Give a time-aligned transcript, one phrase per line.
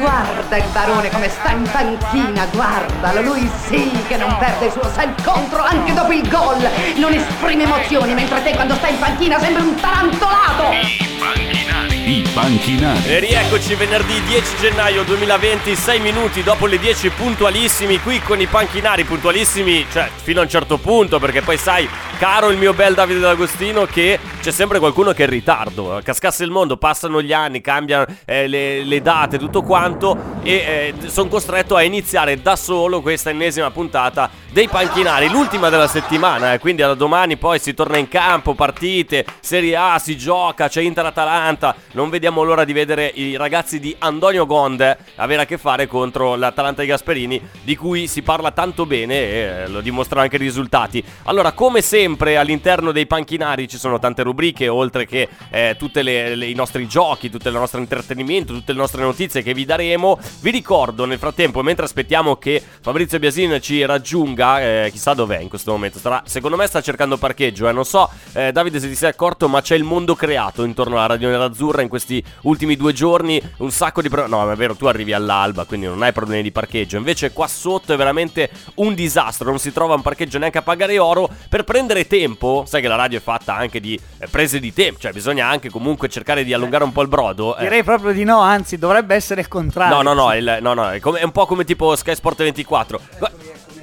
[0.00, 4.90] Guarda il barone come sta in panchina, guardalo, lui sì che non perde il suo
[4.90, 6.66] self-control anche dopo il gol.
[6.96, 10.70] Non esprime emozioni, mentre te quando stai in panchina sembri un tarantolato.
[10.72, 12.18] I panchinari.
[12.18, 13.08] I panchinari.
[13.08, 18.46] E rieccoci venerdì 10 gennaio 2020, 6 minuti dopo le 10 puntualissimi qui con i
[18.46, 22.94] panchinari puntualissimi, cioè fino a un certo punto perché poi sai, caro il mio bel
[22.94, 27.32] Davide D'Agostino che c'è sempre qualcuno che è in ritardo, cascasse il mondo, passano gli
[27.32, 32.56] anni, cambiano eh, le, le date, tutto quanto e eh, sono costretto a iniziare da
[32.56, 37.74] solo questa ennesima puntata dei panchinari, l'ultima della settimana, eh, quindi da domani poi si
[37.74, 43.10] torna in campo, partite, Serie A, si gioca, c'è Inter-Atalanta, non vediamo l'ora di vedere
[43.14, 48.06] i ragazzi di Antonio Gonde avere a che fare contro l'Atalanta di Gasperini, di cui
[48.06, 51.02] si parla tanto bene e eh, lo dimostrano anche i risultati.
[51.24, 56.54] Allora, come sempre all'interno dei panchinari ci sono tante rubriche, oltre che eh, tutti i
[56.54, 60.18] nostri giochi, tutto il nostro intrattenimento, tutte le nostre notizie che vi daremo.
[60.40, 65.48] Vi ricordo nel frattempo, mentre aspettiamo che Fabrizio Biasin ci raggiunga, eh, chissà dov'è in
[65.48, 68.94] questo momento, starà, secondo me sta cercando parcheggio, eh, non so eh, Davide se ti
[68.94, 72.92] sei accorto, ma c'è il mondo creato intorno alla Radio Nerazzurra in questi ultimi due
[72.92, 74.08] giorni, un sacco di...
[74.08, 77.32] Pro- no, ma è vero, tu arrivi all'alba, quindi non hai problemi di parcheggio, invece
[77.32, 81.28] qua sotto è veramente un disastro, non si trova un parcheggio neanche a pagare oro
[81.48, 84.98] per prendere tempo, sai che la radio è fatta anche di eh, prese di tempo,
[85.00, 87.56] cioè bisogna anche comunque cercare di allungare un po' il brodo.
[87.56, 87.62] eh.
[87.62, 89.94] Direi proprio di no, anzi dovrebbe essere il contrario.
[89.96, 92.38] No, no, no, il- no, no, è, come- è un po' come tipo Sky Sport
[92.42, 93.00] 24.
[93.18, 93.30] Gua-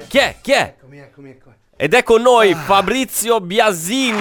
[0.08, 0.36] Chi è?
[0.42, 0.76] Chi è?
[1.80, 4.16] Ed è con noi Fabrizio Biasin.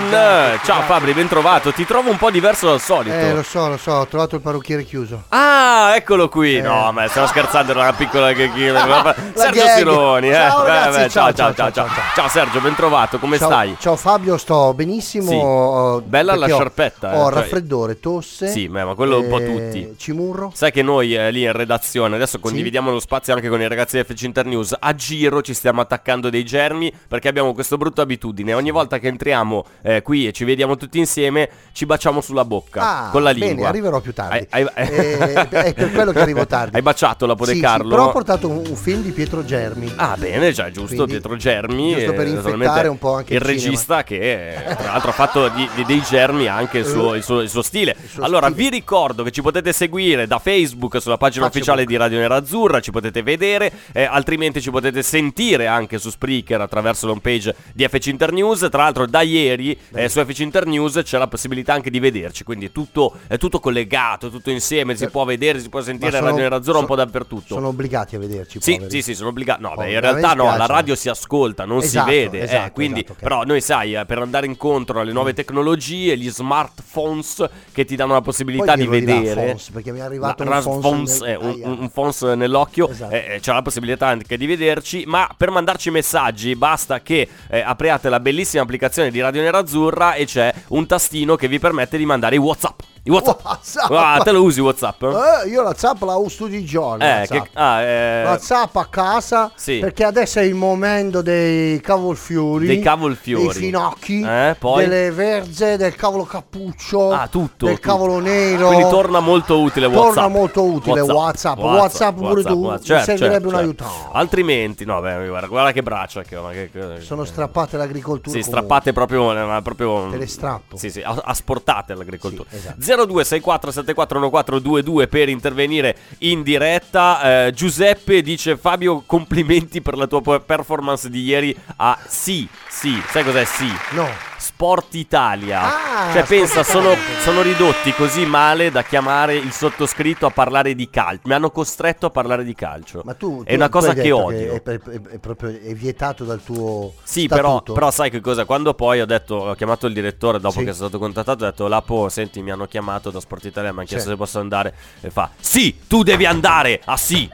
[0.63, 1.73] Ciao Fabri, ben trovato.
[1.73, 3.17] Ti trovo un po' diverso dal solito.
[3.17, 5.23] Eh, lo so, lo so, ho trovato il parrucchiere chiuso.
[5.31, 6.61] Ah, eccolo qui.
[6.61, 9.15] No, ma stiamo scherzando, era una piccola chiacchierata.
[9.33, 9.75] Sergio gag.
[9.75, 10.33] Sironi, eh.
[10.35, 13.19] Ciao, Eh, ragazzi, beh, ciao, ciao, ciao, ciao, ciao, Sergio, ben trovato.
[13.19, 13.77] Come ciao, stai?
[13.81, 15.31] Ciao Fabio, sto benissimo.
[15.31, 15.39] Sì.
[15.43, 18.49] ho- Bella la ho- sciarpetta, eh, Ho cioè- raffreddore, tosse.
[18.49, 19.95] Sì, ma quello un po' eh, tutti.
[19.97, 20.51] Cimurro.
[20.55, 23.97] Sai che noi eh, lì in redazione, adesso condividiamo lo spazio anche con i ragazzi
[23.97, 28.55] di FC Internews, a giro ci stiamo attaccando dei germi perché abbiamo questa brutta abitudine.
[28.55, 33.07] Ogni volta che entriamo eh, qui e ci vediamo tutti insieme, ci baciamo sulla bocca
[33.07, 33.69] Ah, con la bene, lingua.
[33.69, 34.47] arriverò più tardi.
[34.51, 36.77] Hai- hai- Eh, è per quello che arrivo tardi.
[36.77, 37.89] Hai baciato la Pode Sì, sì, Carlo?
[37.89, 39.93] però ho portato un, un film di Pietro Germi.
[39.97, 41.93] Ah, bene, già, giusto, Quindi, Pietro Germi.
[41.95, 45.15] giusto per eh, infettare un po' anche il il regista che, eh, tra l'altro, ha
[45.15, 47.95] fatto di- di- dei germi anche il suo, il suo- il suo stile.
[48.09, 48.63] suo allora, stile.
[48.63, 51.55] vi ricordo che ci potete seguire da Facebook sulla pagina Facebook.
[51.55, 56.61] ufficiale di Radio Nerazzurra, ci potete vedere, eh, altrimenti ci potete sentire anche su Spreaker
[56.61, 57.36] attraverso l'homepage
[57.73, 58.67] di FC Internews.
[58.71, 62.67] Tra l'altro, da ieri eh, su FC Internews c'è la possibilità anche di vederci, quindi
[62.67, 66.43] è tutto, è tutto collegato, tutto insieme, si può vedere, si può sentire sono- Radio
[66.43, 67.55] Nerazzurra un po' dappertutto.
[67.55, 68.59] Sono obbligati a vederci.
[68.61, 68.91] Sì, poveri.
[68.91, 69.61] sì, sì, sono obbligato.
[69.61, 72.41] No, beh, in realtà no, la radio si ascolta, non Esatto, si vede.
[72.41, 73.19] eh, esatto, quindi, esatto, ok.
[73.23, 78.13] però noi sai, eh, per andare incontro alle nuove tecnologie, gli smartphones che ti danno
[78.15, 79.49] la possibilità Puoi di vedere.
[79.49, 82.89] Fons, perché mi è arrivato Ma un Fons Fons, nel- eh, un- un Fons nell'occhio,
[82.89, 83.13] Esatto.
[83.15, 87.61] eh, eh, c'è la possibilità anche di vederci, ma per mandarci messaggi basta che eh,
[87.61, 92.07] apriate la bellissima applicazione di Radio Nerazzurra e c'è un tastino che vi permette di
[92.07, 92.81] mandare i WhatsApp.
[93.07, 93.45] I WhatsApp.
[93.45, 93.91] WhatsApp.
[93.93, 95.01] Ah, te lo usi WhatsApp?
[95.05, 97.05] Eh, io la zap la uso tutti i giorni.
[97.05, 99.79] Eh, la che, ah, eh, zap a casa Sì.
[99.79, 103.45] perché adesso è il momento dei cavolfiori, Dei cavolfiori.
[103.45, 104.85] dei finocchi, Eh, poi?
[104.89, 107.67] delle verze, del cavolo cappuccio, Ah, tutto.
[107.67, 107.89] del tutto.
[107.89, 108.67] cavolo nero.
[108.67, 110.31] Quindi torna molto utile Torna WhatsApp.
[110.31, 111.59] molto utile WhatsApp.
[111.59, 113.85] WhatsApp pure tu, certo, servirebbe un certo, aiuto.
[113.85, 114.11] certo.
[114.15, 118.35] Altrimenti, no, beh, guarda, guarda che braccia che che- che- Sono strappate all'agricoltura.
[118.37, 118.43] Sì, comunque.
[118.67, 120.77] strappate proprio, proprio Te le strappo.
[120.77, 122.49] Sì, sì, asportate all'agricoltura.
[122.51, 122.95] Sì, esatto.
[123.05, 127.47] 0264741422 per intervenire in diretta.
[127.47, 133.01] Eh, Giuseppe dice Fabio, complimenti per la tua pe- performance di ieri a Sì, sì,
[133.11, 133.71] sai cos'è Sì?
[133.91, 134.09] No.
[134.47, 135.63] Sport Italia.
[136.09, 140.89] Ah, cioè, pensa, sono, sono ridotti così male da chiamare il sottoscritto a parlare di
[140.89, 141.23] calcio.
[141.25, 143.03] Mi hanno costretto a parlare di calcio.
[143.05, 144.53] Ma tu, è tu- una tu cosa che odio.
[144.55, 148.45] È, è- è- è proprio è vietato dal tuo Sì, però, però sai che cosa?
[148.45, 150.65] Quando poi ho detto, ho chiamato il direttore dopo Sì.
[150.65, 153.79] che è stato contattato, ho detto, Lapo, senti, mi hanno chiamato da Sport Italia, mi
[153.79, 154.13] hanno chiesto Sì.
[154.13, 154.73] se posso andare.
[155.01, 157.29] E fa, sì, tu devi andare a sì.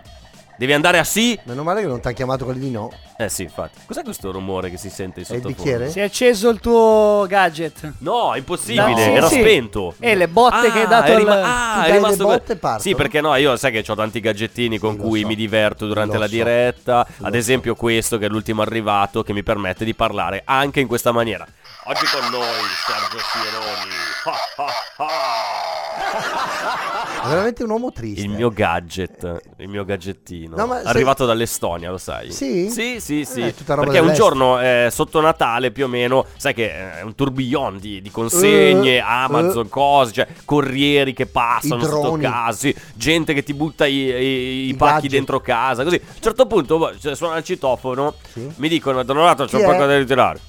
[0.56, 1.38] Devi andare a sì.
[1.44, 2.90] Meno male che non ti hanno chiamato quelli di no.
[3.16, 3.80] Eh sì, infatti.
[3.86, 5.62] Cos'è questo rumore che si sente in È il sottofondo?
[5.62, 5.90] bicchiere?
[5.90, 7.94] Si è acceso il tuo gadget.
[7.98, 9.40] No, è impossibile, No, sì, era sì.
[9.40, 9.94] spento.
[9.98, 12.52] E le botte che hai dato è al- rima- ah, dai è le rimasto botte
[12.52, 12.82] e partono.
[12.82, 15.26] Sì, perché no, io sai che ho tanti gadgettini con lo cui so.
[15.26, 16.32] mi diverto durante Lo la so.
[16.32, 17.06] diretta.
[17.22, 21.12] Ad esempio questo che è l'ultimo arrivato che mi permette di parlare anche in questa
[21.12, 21.46] maniera.
[21.84, 22.44] Oggi con noi
[22.86, 23.90] Sergio Sieroni.
[24.24, 24.72] Ah, ah,
[25.04, 27.00] ah.
[27.22, 28.20] È veramente un uomo triste.
[28.22, 30.56] Il mio gadget, il mio gadgettino.
[30.56, 32.30] No, Arrivato dall'Estonia, lo sai?
[32.32, 32.68] Sì?
[32.70, 33.42] Sì, sì, sì.
[33.42, 34.20] Eh, tutta roba Perché un dell'est.
[34.22, 38.10] giorno eh, sotto Natale più o meno, sai che eh, è un tourbillon di, di
[38.10, 39.68] consegne, Eh, Amazon, eh.
[39.68, 44.74] cose, cioè corrieri che passano sotto casa, sì, gente che ti butta i, i- i
[44.74, 45.10] pacchi gadget.
[45.10, 45.96] dentro casa, così.
[45.96, 48.50] A un certo punto boh, cioè, suona il citofono, Sì.
[48.56, 50.40] mi dicono da un lato c'è un pacco da ritirare.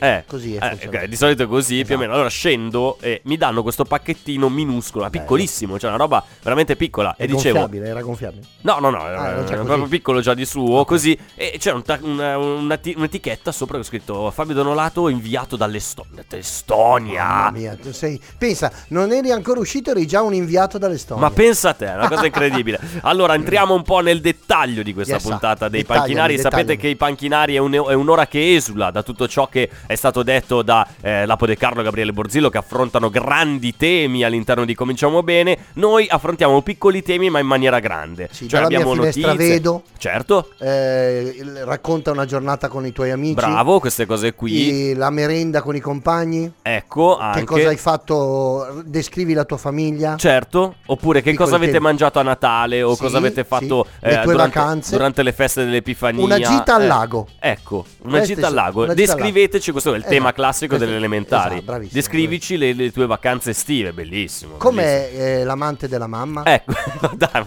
[0.00, 0.98] Eh, Così è, eh, funziona.
[0.98, 1.98] ok, di solito è così più o Esatto.
[2.00, 2.12] meno.
[2.14, 7.14] Allora scendo e mi danno questo pacchettino minuscolo, ma piccolissimo, cioè una roba veramente piccola.
[7.16, 8.42] È e dicevo, gonfiabile, era gonfiabile.
[8.62, 11.16] no, no, no, era, Ah, era proprio piccolo già di suo, così.
[11.34, 15.56] E c'era un ta- una- una ti- un'etichetta sopra che ho scritto Fabio Donolato inviato
[15.56, 16.24] dall'Estonia.
[16.30, 17.24] Estonia.
[17.24, 18.20] Mamma mia, tu sei...
[18.38, 21.22] Pensa, non eri ancora uscito, eri già un inviato dall'Estonia.
[21.24, 22.78] Ma pensa a te, è una cosa incredibile.
[23.02, 26.38] Allora, entriamo un po' nel dettaglio di questa Yes, puntata dei panchinari.
[26.38, 29.94] Sapete che i panchinari è, un- è un'ora che esula da tutto ciò che è
[29.96, 34.64] stato detto da eh, Lapo De Carlo e Gabriele Borzillo, che affrontano grandi temi all'interno
[34.64, 35.58] di Cominciamo Bene.
[35.74, 38.28] Noi affrontiamo piccoli temi, ma in maniera grande.
[38.30, 39.34] Sì, cioè, abbiamo notizie.
[39.34, 39.82] vedo.
[39.98, 43.34] Certo, Eh, racconta una giornata con i tuoi amici.
[43.34, 44.94] bravo, queste cose qui.
[44.94, 46.50] La merenda con i compagni.
[46.62, 47.40] Ecco, anche.
[47.40, 48.82] Che cosa hai fatto?
[48.84, 50.16] Descrivi la tua famiglia.
[50.16, 51.84] Certo, oppure che cosa avete temi.
[51.84, 54.06] mangiato a Natale o Sì, cosa avete fatto sì.
[54.08, 54.90] Le tue durante, vacanze.
[54.96, 56.22] durante le feste dell'Epifania.
[56.24, 57.26] Una gita al Eh, lago.
[57.38, 58.86] Ecco, una Una gita al lago.
[58.86, 61.54] Descriveteci, questo è il Esatto, tema classico delle elementari.
[61.54, 64.56] esatto, bravissimo, Descrivici le, le tue vacanze estive, bellissimo.
[64.56, 66.42] Com'è eh, l'amante della mamma?
[66.44, 66.72] Ecco,
[67.16, 67.44] dai,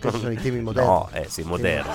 [0.00, 0.88] Questi sono i temi moderni.
[0.90, 1.90] No, eh sì, moderni.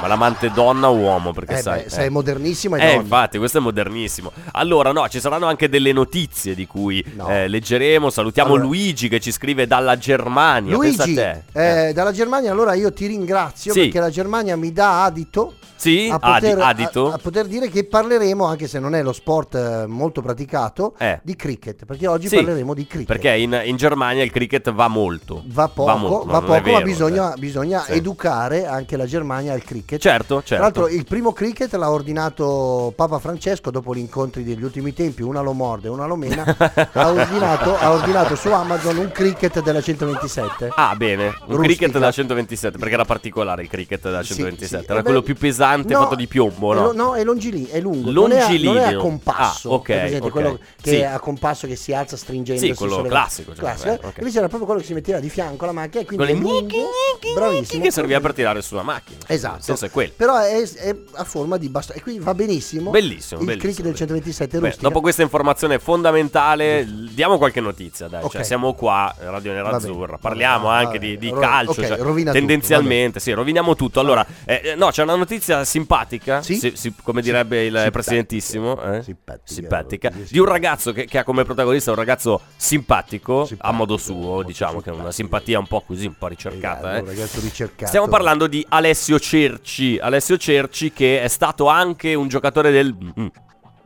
[0.00, 0.02] Eh.
[0.02, 1.32] Ma l'amante donna o uomo?
[1.32, 1.82] Perché Eh sai.
[1.84, 3.00] beh, sei modernissimo e Eh, donna.
[3.02, 4.32] infatti, questo è modernissimo.
[4.52, 7.28] Allora, no, ci saranno anche delle notizie di cui No.
[7.28, 8.10] eh, leggeremo.
[8.10, 10.72] Salutiamo Allora- Luigi che ci scrive dalla Germania.
[10.74, 11.42] Luigi, te.
[11.52, 13.80] eh, dalla Germania, allora io ti ringrazio Sì.
[13.80, 17.10] perché la Germania mi dà adito Sì, a poter, Adi- adito.
[17.10, 20.94] a- a poter dire che parleremo, anche se non è lo sport eh, molto praticato,
[20.98, 21.20] Eh.
[21.22, 21.84] di cricket.
[21.86, 23.06] Perché oggi Sì, parleremo di cricket.
[23.06, 25.42] Perché in, in Germania il cricket va molto.
[25.46, 27.38] Va poco, molto, va no, non poco vero, ma bisogna, eh.
[27.38, 27.92] bisogna Sì.
[27.92, 29.89] educare anche la Germania al cricket.
[29.98, 30.54] Certo, certo.
[30.54, 35.22] Tra l'altro il primo cricket l'ha ordinato Papa Francesco dopo gli incontri degli ultimi tempi,
[35.22, 36.44] una lo morde, una lo mena,
[36.92, 40.70] ha, ordinato, ha ordinato su Amazon un cricket della 127.
[40.74, 41.26] Ah, bene.
[41.26, 41.62] Un Rustica.
[41.62, 44.84] cricket da 127, perché era particolare il cricket Sì, 127.
[44.84, 44.90] sì.
[44.90, 46.92] era Eh quello beh, più pesante, no, fatto di piombo, no?
[46.92, 48.10] no, è longilì, è lungo.
[48.10, 49.00] non è a- Non è, a Longilineo.
[49.00, 49.70] compasso.
[49.70, 50.30] Ah, ok, presente ok.
[50.32, 50.96] quello che Sì.
[50.96, 52.64] è a compasso che si alza stringendo.
[52.64, 53.88] Sì, quello classico, cioè, classico.
[53.90, 54.14] eh, ok.
[54.18, 56.38] Invece era proprio quello che si metteva di fianco alla macchina e Con quindi le
[56.38, 57.82] è lungo, gnicchi, gnicchi, bravissimo.
[57.82, 59.18] che serviva per tirare sulla macchina.
[59.26, 59.62] Esatto.
[59.80, 60.12] Senso è quello.
[60.16, 61.98] Però è, è a forma di bastone.
[61.98, 62.90] E quindi va benissimo.
[62.90, 63.72] Bellissimo, Il bellissimo.
[63.72, 64.88] cricket del 127 Beh, rustica.
[64.88, 68.22] dopo questa informazione fondamentale, diamo qualche notizia, dai.
[68.22, 68.44] Cioè, Ok.
[68.44, 70.06] siamo qua, Radio Va Nerazzurra.
[70.06, 71.80] bene, Parliamo va bene, anche va di, di Ro- calcio.
[71.80, 74.00] ok, cioè, rovina tutto, tendenzialmente, sì, roviniamo tutto.
[74.00, 76.56] Allora, eh, no, c'è una notizia simpatica, Sì?
[76.56, 77.90] sì, sì, come direbbe il Simpatica.
[77.90, 79.02] presidentissimo, eh?
[79.02, 79.40] Simpatica.
[79.44, 83.96] simpatica, di un ragazzo che, che ha come protagonista un ragazzo simpatico, Simpatico, a modo
[83.96, 86.78] suo, molto diciamo che è una simpatia un po' così, un po' ricercata.
[86.90, 87.00] Esatto, eh.
[87.00, 87.86] un ragazzo ricercato.
[87.86, 89.69] Stiamo parlando di Alessio Cerci.
[90.00, 92.94] Alessio Cerci, che è stato anche un giocatore del.
[92.94, 93.26] mm,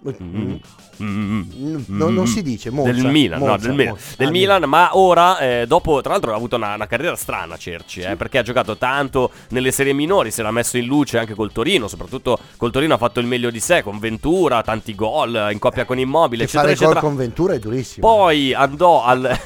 [0.07, 0.57] Mm,
[1.03, 4.63] mm, mm, non, si dice Monza, del Milan, no, Monza, del Milan, del Ah, Milan,
[4.65, 7.57] ma ora, eh, dopo, tra l'altro, ha avuto una, una carriera strana.
[7.57, 11.35] Cerci, eh, perché ha giocato tanto nelle serie minori, si era messo in luce anche
[11.35, 11.89] col Torino.
[11.89, 15.87] Soprattutto col Torino ha fatto il meglio di sé, con Ventura, tanti gol in coppia
[15.87, 17.00] con Immobile, Che eccetera, fare gol eccetera.
[17.00, 18.07] con Ventura è durissimo.
[18.07, 19.38] Poi andò al.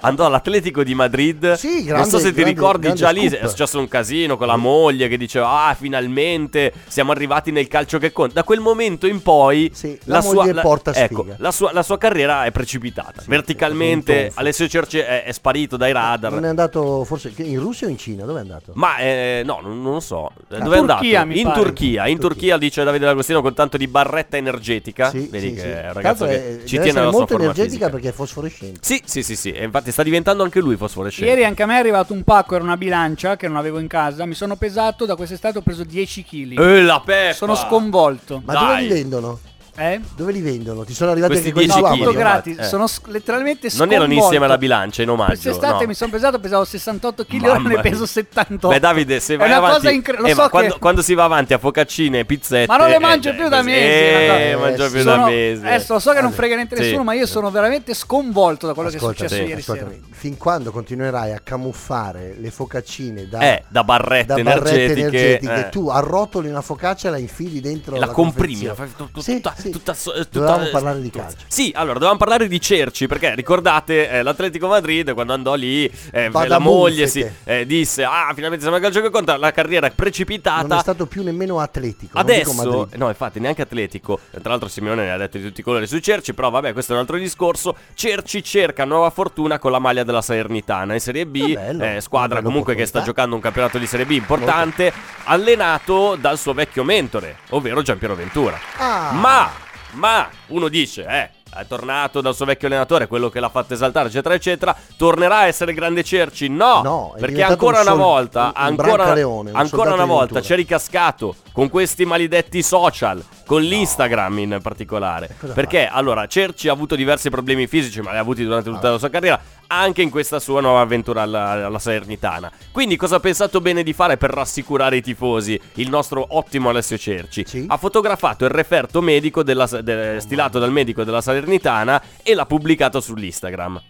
[0.00, 1.52] Andò all'Atletico di Madrid.
[1.54, 3.28] Sì, non grande- so se ti grande- ricordi grande già lì.
[3.28, 3.42] scoop.
[3.42, 7.98] È successo un casino con la moglie che diceva: Ah, finalmente siamo arrivati nel calcio
[7.98, 8.34] che conta.
[8.34, 11.36] Da quel momento in poi, Sì, la sua, moglie porta ecco, sfiga.
[11.38, 13.22] la, sua, la sua carriera è precipitata.
[13.22, 14.30] Sì, Verticalmente, è.
[14.34, 16.32] Alessio Cerci è, è sparito dai radar.
[16.32, 18.24] Non è andato forse in Russia o in Cina?
[18.24, 18.72] Dove è andato?
[18.74, 20.32] Ma eh, no, non, non lo so.
[20.50, 21.26] Ah, Dove è Turchia, andato?
[21.26, 21.52] mi In.
[21.52, 22.06] Turchia.
[22.06, 22.28] In Turchia.
[22.28, 25.08] Turchia dice Davide D'Agostino con tanto di barretta energetica.
[25.10, 25.66] Sì, Vedi sì, che sì.
[25.66, 27.90] è un ragazzo che è- ci tiene alla sua molto forma energetica fisica.
[27.90, 28.78] perché è fosforescente.
[28.82, 29.50] Sì, sì, sì, sì.
[29.52, 31.30] E infatti sta diventando anche lui fosforescente.
[31.30, 33.86] Ieri anche a me è arrivato un pacco, era una bilancia che non avevo in
[33.86, 34.26] casa.
[34.26, 36.58] Mi sono pesato, da quest'estate ho preso 10 kg.
[36.58, 37.34] Eh, la peppa!
[37.34, 38.42] Sono sconvolto.
[38.44, 38.66] Ma Dai.
[38.66, 39.38] dove li vendono?
[39.78, 40.00] Eh?
[40.16, 40.84] Dove li vendono?
[40.84, 42.30] Ti sono arrivati Questi anche quelli 10 su chili, Tutto Amazon?
[42.32, 42.66] infatti, gratis.
[42.66, 42.68] eh.
[42.68, 44.22] Sono s- letteralmente Non erano sconvolto.
[44.24, 45.30] insieme alla bilancia in omaggio.
[45.32, 45.86] Quest'estate no.
[45.86, 48.68] mi sono pesato, pesavo 68 kg, ora ne peso 78.
[48.68, 50.32] Beh Davide, se vai avanti, cosa incredibile.
[50.32, 50.78] eh, Lo so quando, che...
[50.80, 53.48] quando si va avanti a focaccine e pizzette Ma non le eh, mangio eh, più
[53.48, 55.64] da mesi, Eh, mangio più sono- da mesi.
[55.66, 56.82] Adesso so che non frega niente Sì.
[56.82, 60.06] nessuno, ma io sono veramente sconvolto da quello che è successo ieri ascoltami, sera.
[60.10, 65.66] fin quando continuerai a camuffare le focaccine da, Eh, da barrette da barrette energetiche, energetiche,
[65.66, 65.68] eh.
[65.70, 69.22] tu arrotoli una focaccia e la infili dentro la la comprimi, la fai tut- tut-
[69.22, 69.78] Sì, tutta, sì.
[69.78, 71.44] tutta so- tutta- Dovevamo parlare di calcio.
[71.46, 76.30] Sì, allora dovevamo parlare di Cerci perché ricordate eh, l'Atletico Madrid quando andò lì, eh,
[76.30, 77.32] la moglie Buffett.
[77.44, 80.78] eh, disse "Ah, finalmente siamo al calcio che conta", la carriera è Non è precipitata.
[80.80, 82.18] stato più nemmeno atletico.
[82.18, 84.18] Adesso, no, infatti, neanche atletico.
[84.30, 86.34] Tra l'altro, Simeone ne ha detto di tutti i colori su Cerci.
[86.34, 87.76] Però, vabbè, questo è un altro discorso.
[87.94, 91.54] Cerci cerca nuova fortuna con la maglia della Salernitana in Serie B.
[91.54, 91.84] Bello.
[91.84, 94.92] eh, squadra comunque che sta giocando un campionato di Serie B importante.
[95.24, 98.58] Allenato dal suo vecchio mentore, ovvero Giampiero Ventura.
[98.78, 99.10] Ah.
[99.12, 99.50] Ma,
[99.92, 101.30] ma, uno dice, eh.
[101.50, 104.76] È tornato dal suo vecchio allenatore, quello che l'ha fatto esaltare, eccetera, eccetera.
[104.98, 106.46] Tornerà a essere grande Cerci?
[106.48, 110.04] No, No, perché ancora un una sol- volta, un- un ancora, Brancaleone, un ancora una
[110.04, 115.34] volta c'è ricascato con questi maledetti social, con l'Instagram in particolare.
[115.54, 118.98] Perché allora Cerci ha avuto diversi problemi fisici, ma li ha avuti durante tutta la
[118.98, 122.50] sua carriera, anche in questa sua nuova avventura alla, alla Salernitana.
[122.72, 125.60] Quindi cosa ha pensato bene di fare per rassicurare i tifosi?
[125.74, 127.64] Il nostro ottimo Alessio Cerci Sì.
[127.68, 133.00] ha fotografato il referto medico della, de- stilato dal medico della Salernitana e l'ha pubblicato
[133.00, 133.80] sull'Instagram.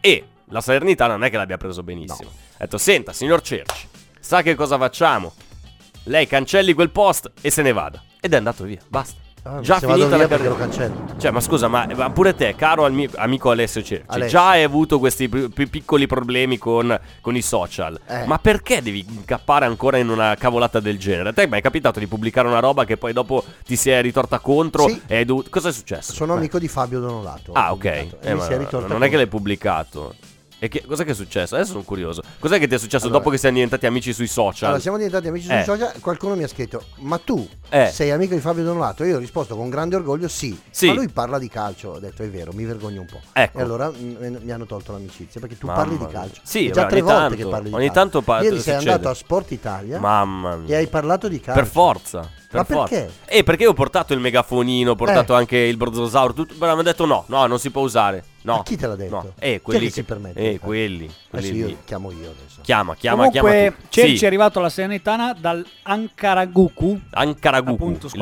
[0.00, 2.30] E la Salernitana non è che l'abbia preso benissimo.
[2.30, 3.86] Ha detto, senta, signor Cerci,
[4.18, 5.34] sa che cosa facciamo?
[6.04, 8.02] Lei cancelli quel post e se ne vada.
[8.20, 9.26] Ed è andato via, basta.
[9.50, 10.50] Ah, Già finita la carriera.
[10.50, 11.06] lo cancello.
[11.16, 14.38] Cioè, ma scusa, ma, ma pure te, caro ami- amico Alessio Cerci, Alessio.
[14.38, 17.98] già hai avuto questi pi- piccoli problemi con, con i social.
[18.06, 18.26] Eh.
[18.26, 21.30] Ma perché devi incappare ancora in una cavolata del genere?
[21.30, 24.02] A te mi è capitato di pubblicare una roba che poi dopo ti si è
[24.02, 25.00] ritorta contro Sì.
[25.06, 25.48] e hai dovuto...
[25.48, 26.12] Cosa è successo?
[26.12, 26.36] Sono Eh.
[26.36, 27.52] amico di Fabio Donolato.
[27.52, 27.84] Ah, ok.
[28.20, 29.38] Eh, ma si è ritorta non è che l'hai contro.
[29.38, 30.14] pubblicato.
[30.60, 31.54] E che, cos'è che è successo?
[31.54, 32.20] Adesso sono curioso.
[32.40, 34.64] Cos'è che ti è successo Allora- dopo che siamo diventati amici sui social?
[34.68, 35.62] Allora, siamo diventati amici sui Eh.
[35.64, 35.92] social.
[36.00, 37.90] Qualcuno mi ha scritto: Ma tu Eh.
[37.92, 39.04] sei amico di Fabio Donolato?
[39.04, 40.58] Io ho risposto con grande orgoglio: sì.
[40.70, 40.88] Sì.
[40.88, 41.90] Ma lui parla di calcio.
[41.90, 43.20] Ho detto: È vero, mi vergogno un po'.
[43.32, 43.58] Ecco.
[43.58, 46.40] E allora mm, mi hanno tolto l'amicizia perché tu Mamma parli di calcio.
[46.42, 48.00] Sì, È già beh, tre ogni volte tanto, che parli di ogni calcio.
[48.00, 48.90] tanto pa- Ieri sei succede.
[48.90, 50.74] andato a Sport Italia Mamma mia.
[50.74, 51.60] e hai parlato di calcio.
[51.60, 52.30] Per forza.
[52.50, 52.94] Per Ma forza.
[52.96, 53.12] perché?
[53.26, 55.36] Eh, perché io ho portato il megafonino, ho portato Eh.
[55.36, 58.24] anche il bronzosauro, tutto, però mi hanno detto no, no, non si può usare.
[58.48, 58.56] No.
[58.56, 59.14] Ma chi te l'ha detto?
[59.14, 59.20] No.
[59.22, 61.10] Chi Eh, è quelli che si permette Eh, quelli.
[61.28, 61.76] quelli Adesso io lì.
[61.84, 62.60] chiamo io adesso.
[62.62, 63.76] Chiama, chiama, Comunque, chiama.
[63.88, 64.24] Cerci Sì.
[64.24, 67.00] è arrivato alla Salernitana dal Ankaraguku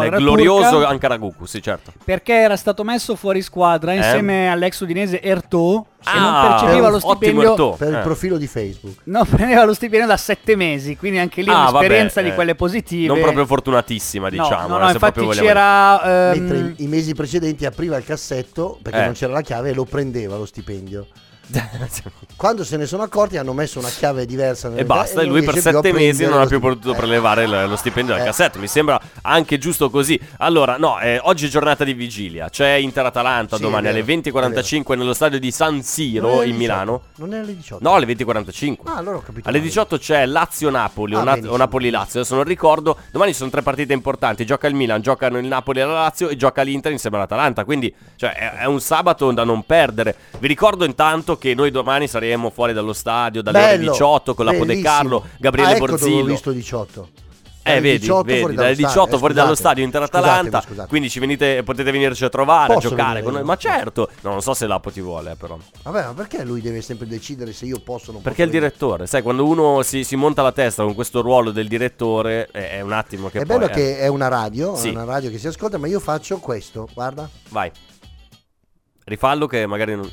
[0.06, 0.88] il glorioso turca.
[0.88, 1.92] Ankaraguku, sì, certo.
[2.04, 6.34] perché era stato messo fuori squadra insieme all'ex udinese Erto e non?
[6.34, 7.72] Ah, percepiva lo stipendio.
[7.72, 8.00] Per il Eh.
[8.00, 8.96] profilo di Facebook.
[9.04, 12.34] No, prendeva lo stipendio da sette mesi, quindi anche lì Ah, un'esperienza vabbè, di eh,
[12.34, 13.06] quelle positive.
[13.12, 14.68] Non proprio fortunatissima, No, diciamo.
[14.68, 16.32] no, eh, no, se infatti c'era...
[16.32, 19.04] ehm, Mentre i, i mesi precedenti apriva il cassetto perché Eh.
[19.04, 21.06] non c'era la chiave e lo prendeva lo stipendio.
[22.36, 25.58] Quando se ne sono accorti hanno messo una chiave diversa E basta, e lui per
[25.58, 26.96] sette mesi non ha più potuto Eh.
[26.96, 28.26] prelevare l- lo stipendio dal Eh.
[28.26, 28.58] cassetto.
[28.58, 30.20] Mi sembra anche giusto così.
[30.38, 32.48] Allora, no, eh, oggi è giornata di vigilia.
[32.50, 36.56] C'è Inter-Atalanta Sì, domani alle vero, 20.45 nello stadio di San Siro in 18?
[36.58, 37.02] Milano.
[37.16, 37.82] Non è alle 18.
[37.82, 38.76] No, alle 20.45.
[38.84, 39.48] Ah, allora ho capito.
[39.48, 39.68] Alle male.
[39.68, 41.54] 18 c'è Lazio-Napoli o, Ah, Na- benissimo.
[41.54, 42.98] o Napoli-Lazio, adesso non ricordo.
[43.10, 44.44] Domani sono tre partite importanti.
[44.44, 47.64] Gioca il Milan, giocano il Napoli e la Lazio e gioca l'Inter insieme all'Atalanta.
[47.64, 50.14] Quindi cioè, è, è un sabato da non perdere.
[50.38, 54.44] Vi ricordo intanto che noi domani saremo fuori dallo stadio dalle ore Bello, 18 con
[54.44, 54.80] la De.
[54.80, 56.22] Carlo, Gabriele ah, ecco Borzillo.
[56.22, 57.08] ho visto 18.
[57.66, 59.88] Eh, Dalle vedi, 18 vedi, fuori dalle dallo 18 stadio, fuori eh, dallo stadio.
[59.88, 60.88] Scusatemi, scusate.
[60.88, 63.42] Quindi venite, potete venirci a trovare, Posso a giocare con noi.
[63.42, 65.58] Ma certo, no, non so se Lapo ti vuole, eh, però.
[65.82, 68.50] Vabbè, ma perché lui deve sempre decidere se io posso o non Perché è il
[68.52, 68.68] posso venire?
[68.68, 72.76] direttore, sai, quando uno si, si monta la testa con questo ruolo del direttore, è,
[72.76, 73.58] è un attimo che È poi.
[73.58, 74.86] bello eh, che è una radio, Sì.
[74.86, 77.28] è una radio che si ascolta, ma io faccio questo, guarda.
[77.48, 77.68] Vai.
[79.04, 80.10] Rifallo che magari non.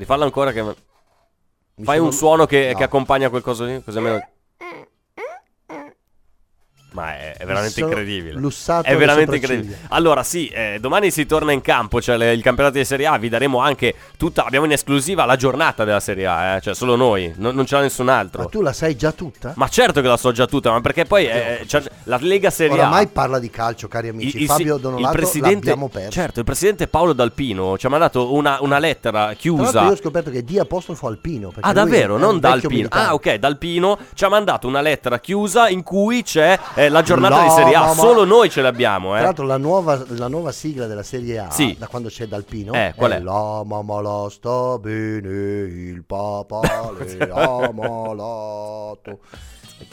[0.00, 0.62] Rifallo ancora che.
[0.62, 2.78] Mi Fai sono- un suono che, No.
[2.78, 4.26] che accompagna quel coso lì, così almeno.
[6.92, 8.38] Ma è, è veramente incredibile.
[8.40, 9.78] lussato È veramente incredibile.
[9.90, 12.00] Allora, sì, eh, domani si torna in campo.
[12.00, 13.16] Cioè le- il campionato di Serie A.
[13.18, 14.44] Vi daremo anche tutta.
[14.44, 16.56] Abbiamo in esclusiva la giornata della Serie A.
[16.56, 17.32] eh, Cioè, solo noi.
[17.36, 18.42] Non, non ce l'ha nessun altro.
[18.42, 19.52] Ma tu la sai già tutta?
[19.56, 20.70] Ma certo che la so già tutta.
[20.72, 22.80] Ma perché poi eh, c'è la Lega Serie A.
[22.80, 24.36] Oramai parla di calcio, cari amici.
[24.36, 26.10] Il- il- Fabio il Donolato presidente, l'abbiamo perso.
[26.10, 29.84] certo, il presidente Paolo Dalpino ci ha mandato una, una lettera chiusa.
[29.84, 31.52] io ho scoperto che D apostrofo alpino.
[31.60, 32.16] Ah, davvero?
[32.16, 32.88] Non Dalpino.
[32.90, 37.36] Ah, ok, Dalpino ci ha mandato una lettera chiusa in cui c'è eh, la giornata
[37.36, 37.80] No, di Serie A.
[37.80, 39.22] no, ma- Solo noi ce l'abbiamo, Tra eh.
[39.22, 41.76] l'altro la nuova, la nuova sigla della Serie A, Sì.
[41.78, 43.20] da quando c'è Dalpino, Eh, qual è?
[43.20, 46.60] La mamma sta bene, il papà
[46.98, 49.18] le ha malato.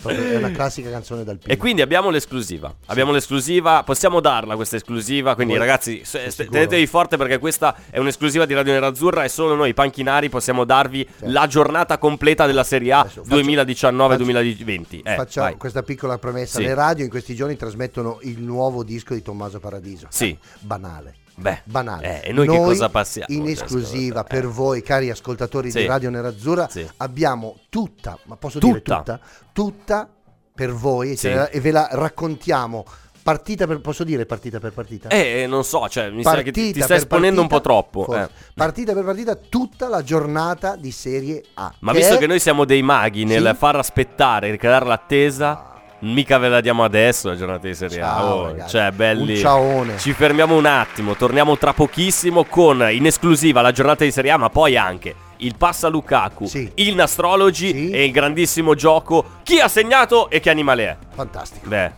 [0.04, 2.74] È una classica canzone dal E quindi abbiamo l'esclusiva.
[2.88, 5.36] Abbiamo l'esclusiva, possiamo darla questa esclusiva.
[5.36, 9.56] Quindi, Vuoi- ragazzi, se- tenetevi forte perché questa è un'esclusiva di Radio Nerazzurra e solo
[9.56, 15.02] noi, panchinari, possiamo darvi la giornata completa della Serie A Adesso faccio- 2019-2020.
[15.04, 15.58] Eh, Facciamo vai.
[15.58, 16.60] questa piccola premessa.
[16.60, 16.66] Sì.
[16.66, 20.08] Le radio in questi giorni trasmettono il nuovo disco di Tommaso Paradiso.
[20.10, 20.30] Sì.
[20.30, 21.16] Eh, banale.
[21.40, 22.24] Beh, Banale.
[22.24, 23.28] eh, e noi che cosa passiamo?
[23.30, 24.48] In Cioè, esclusiva per eh.
[24.48, 25.82] voi, cari ascoltatori Sì.
[25.82, 26.88] di Radio Nerazzurra, Sì.
[26.98, 28.98] abbiamo tutta, ma posso dire Tutta.
[28.98, 29.20] tutta,
[29.54, 30.10] tutta
[30.56, 31.32] per voi Sì.
[31.32, 32.84] la- e ve la raccontiamo
[33.22, 35.10] partita per, posso dire partita per partita?
[35.10, 37.74] Eh, non so, cioè, mi sa che ti, ti Partita stai esponendo un po' partita,
[38.08, 38.16] troppo.
[38.16, 38.30] eh.
[38.56, 41.72] Partita per partita tutta la giornata di Serie A.
[41.80, 43.56] Ma che visto è- che noi siamo dei maghi nel Sì.
[43.56, 48.06] far aspettare e creare l'attesa, mica ve la diamo adesso la giornata di Serie A.
[48.06, 49.34] Ciao, Oh, cioè, belli.
[49.34, 49.98] Un ciaone.
[49.98, 54.38] Ci fermiamo un attimo, torniamo tra pochissimo con in esclusiva la giornata di Serie A,
[54.38, 56.72] ma poi anche il passa Lukaku, Sì.
[56.76, 57.90] il Nastrology Sì.
[57.92, 60.98] e il grandissimo gioco chi ha segnato e che animale è.
[61.14, 61.68] Fantastico.
[61.68, 61.92] Beh,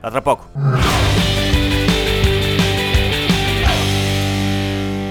[0.00, 1.37] a tra poco.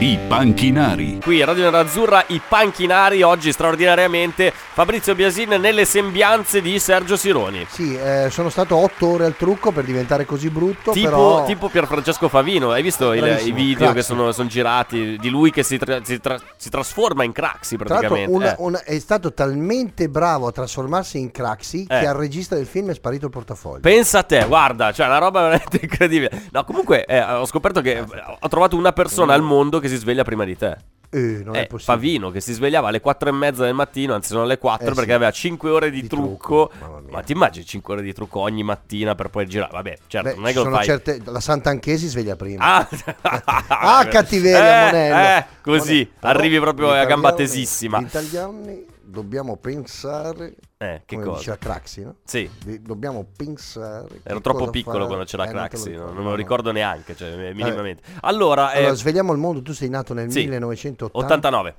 [0.08, 1.20] I panchinari.
[1.22, 7.66] Qui a Radio Nerazzurra i panchinari oggi straordinariamente Fabrizio Biasin nelle sembianze di Sergio Sironi.
[7.70, 11.44] Sì, eh, sono stato otto ore al trucco per diventare così brutto, Tipo, però...
[11.44, 13.96] tipo Pierfrancesco Favino, hai visto il- i video Craxi.
[13.96, 17.76] che sono, sono girati di lui che si, tra- si tra- si trasforma in Craxi
[17.76, 18.32] praticamente?
[18.32, 18.56] una- eh.
[18.60, 22.00] una- è stato talmente bravo a trasformarsi in Craxi Eh.
[22.00, 23.82] che al regista del film è sparito il portafoglio.
[23.82, 26.44] Pensa a te, guarda, cioè una roba veramente incredibile.
[26.54, 28.02] No, comunque eh, ho scoperto che
[28.40, 30.78] ho trovato una persona al mondo che si sveglia prima di te.
[31.10, 31.98] Eh, non è Eh, possibile.
[31.98, 34.94] Favino che si svegliava alle 4 e mezza del mattino, anzi sono alle 4 Eh,
[34.94, 35.16] perché sì.
[35.16, 36.70] aveva 5 ore di, Di trucco.
[36.76, 37.06] trucco.
[37.10, 39.72] Ma ti immagini 5 ore di trucco ogni mattina per poi girare?
[39.72, 40.84] Vabbè, certo, Beh, non è che lo fai.
[40.86, 41.22] certe...
[41.24, 42.62] La Sant'Anché si sveglia prima.
[42.66, 42.88] Ah,
[43.70, 45.16] Ah, cattiveria, Eh, Monello.
[45.18, 46.38] eh, così, Monello.
[46.40, 48.00] Arrivi proprio a gamba tesissima.
[48.02, 48.86] Gli italiani
[49.22, 50.56] dobbiamo pensare...
[50.78, 51.38] Eh, che come cosa?
[51.40, 52.16] diceva Craxi, no?
[52.24, 52.48] Sì.
[52.64, 54.20] Di- dobbiamo pensare...
[54.24, 55.08] Ero troppo piccolo fare.
[55.08, 56.42] quando c'era Eh, non te lo Craxi, ricordo, non, non me lo no.
[56.42, 58.04] ricordo neanche, cioè, eh, minimamente.
[58.22, 61.18] Allora, eh, Allora, svegliamo il mondo, tu sei nato nel sì, 1980.
[61.18, 61.76] 89.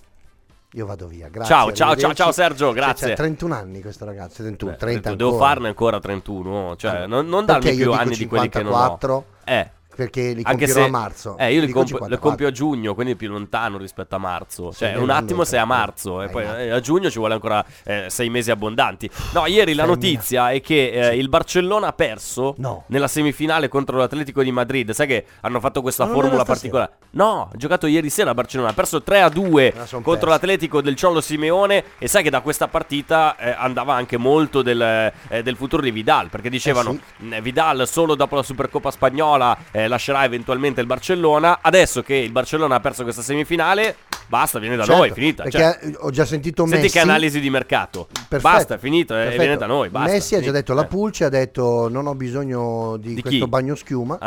[0.72, 1.54] Io vado via, grazie.
[1.54, 3.08] Ciao, ciao, ciao, ciao Sergio, Cioè, grazie.
[3.08, 5.48] c'ha 31 anni questo ragazzo, 31, Eh, 30 devo ancora.
[5.48, 8.98] farne ancora 31, cioè Allora, non, non darmi più anni di quelli che non ho.
[8.98, 9.24] 54?
[9.44, 11.36] Eh, Perché li anche se a marzo.
[11.36, 12.18] Eh, io li, compio, li 54.
[12.20, 14.72] compio a giugno, quindi più lontano rispetto a marzo.
[14.72, 17.34] Cioè, Sì, un attimo sei a cioè, marzo e poi eh, a giugno ci vuole
[17.34, 19.10] ancora eh, sei mesi abbondanti.
[19.34, 22.84] No, ieri la notizia è che eh, il Barcellona ha perso No.
[22.88, 24.92] nella semifinale contro l'Atletico di Madrid.
[24.92, 26.92] Sai che hanno fatto questa non formula particolare?
[27.10, 30.26] No, ha giocato ieri sera a Barcellona, ha perso 3 a 2 Ah, contro persi.
[30.28, 34.80] l'Atletico del Ciolo Simeone e sai che da questa partita eh, andava anche molto del,
[35.28, 36.90] eh, del futuro di Vidal, perché dicevano
[37.20, 41.58] Eh "Mm, Vidal solo dopo la Supercoppa spagnola eh, lascerà eventualmente il Barcellona.
[41.62, 43.96] Adesso che il Barcellona ha perso questa semifinale,
[44.26, 45.42] basta, viene da Certo, noi, finita.
[45.44, 46.92] Perché Cioè, ho già sentito senti Messi.
[46.94, 48.06] che analisi di mercato.
[48.28, 49.40] Perfetto, Basta, è finito, eh, perfetto.
[49.42, 49.88] viene da noi.
[49.88, 50.52] Basta, Messi ha già finito.
[50.52, 50.86] detto la Eh.
[50.86, 53.48] pulce, ha detto non ho bisogno di, Di questo chi?
[53.50, 54.18] bagno schiuma.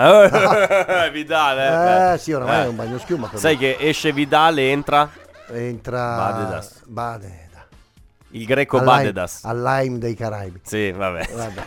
[1.01, 2.63] Eh, Vidal, eh, Eh, sì, oramai eh.
[2.63, 3.29] è un bagno schiuma.
[3.35, 3.59] Sai me.
[3.59, 5.09] che esce Vidal e entra
[5.53, 6.81] entra Badedas.
[6.87, 7.39] Badeda.
[8.31, 9.43] il greco Badedas.
[9.43, 10.61] Al Lime dei Caraibi.
[10.63, 11.29] Sì, vabbè.
[11.33, 11.61] Vabbè.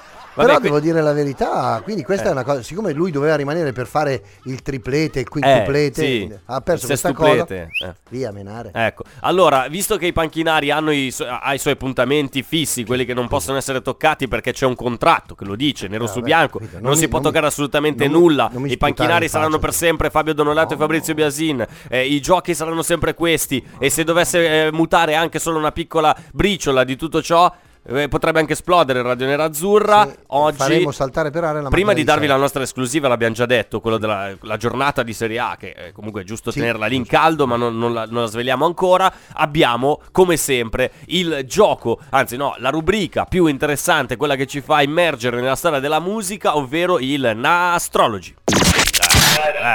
[0.33, 2.29] Vabbè, Però qui- devo dire la verità, quindi questa Eh.
[2.29, 6.35] è una cosa, siccome lui doveva rimanere per fare il triplete, il quintuplete, Eh, sì.
[6.45, 7.67] ha perso Il questa cosa, eh.
[8.09, 8.71] via menare.
[8.73, 13.13] Ecco, allora, visto che i panchinari hanno i, su- i suoi appuntamenti fissi, quelli che
[13.13, 16.25] non possono essere toccati perché c'è un contratto che lo dice, nero Eh, su vabbè,
[16.25, 18.49] bianco, non, Non si mi- può non mi- toccare assolutamente non mi- nulla.
[18.53, 21.65] mi I panchinari in saranno per sempre Fabio Donolato e Fabrizio Biasin.
[21.89, 23.61] Eh, I giochi saranno sempre questi.
[23.79, 28.39] E se dovesse eh, mutare anche solo una piccola briciola di tutto ciò, eh, potrebbe
[28.39, 30.07] anche esplodere il Radio Nerazzurra.
[30.07, 32.35] Sì, Oggi faremo saltare per aria la Prima di di darvi Serra.
[32.35, 35.91] la nostra esclusiva, l'abbiamo già detto, quello della la giornata di Serie A, che eh,
[35.91, 38.65] comunque è giusto Sì, tenerla lì in caldo, ma non, non la, non la sveliamo
[38.65, 39.11] ancora.
[39.33, 44.81] Abbiamo, come sempre, il gioco, anzi no, la rubrica più interessante, quella che ci fa
[44.81, 48.33] immergere nella storia della musica, ovvero il Nastrology.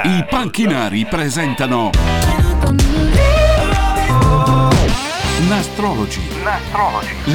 [0.03, 1.91] I panchinari presentano
[5.47, 6.21] Nastrology.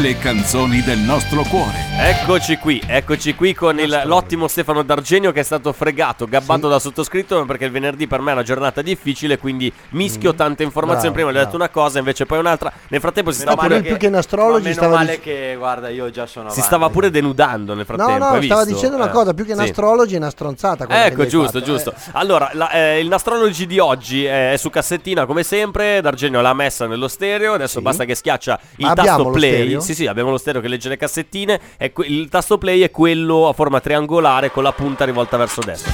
[0.01, 1.79] Le canzoni del nostro cuore.
[1.99, 6.69] Eccoci qui, eccoci qui con il- l'ottimo Stefano D'Argenio che è stato fregato, gabbato Sì.
[6.69, 11.09] da sottoscritto perché il venerdì per me è una giornata difficile, quindi mischio tante informazioni.
[11.11, 11.13] Mm.
[11.13, 11.73] Bravo, Prima gli ho detto bravo.
[11.73, 12.71] una cosa, invece poi un'altra.
[12.89, 15.23] Nel frattempo si Meno stava pure, più che in astrologi Ma meno stava male dic-
[15.23, 16.61] che, guarda, io già sono si avanti.
[16.67, 18.25] stava pure denudando nel No, frattempo.
[18.25, 18.75] no, hai stava visto?
[18.77, 19.65] dicendo una Eh, cosa, più che in sì.
[19.65, 20.87] astrologi è una stronzata.
[20.87, 21.91] che Ecco, giusto, fatto, giusto.
[21.93, 22.11] eh.
[22.13, 26.01] Allora, la- eh, il Nastrology di oggi è su cassettina come sempre.
[26.03, 27.55] D'Argenio l'ha messa nello stereo.
[27.55, 27.83] Adesso Sì.
[27.85, 29.53] basta che schiaccia il Ma tasto play.
[29.55, 29.81] stereo?
[29.81, 31.61] Sì, sì, abbiamo lo stereo che legge le cassettine.
[31.77, 35.61] E que- il tasto play è quello a forma triangolare con la punta rivolta verso
[35.61, 35.93] destra.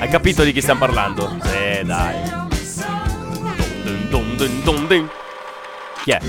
[0.00, 1.36] Hai capito di chi stiamo parlando?
[1.44, 2.14] Eh, dai.
[3.82, 5.08] Dun, dun, dun, dun, dun.
[6.02, 6.20] Chi è?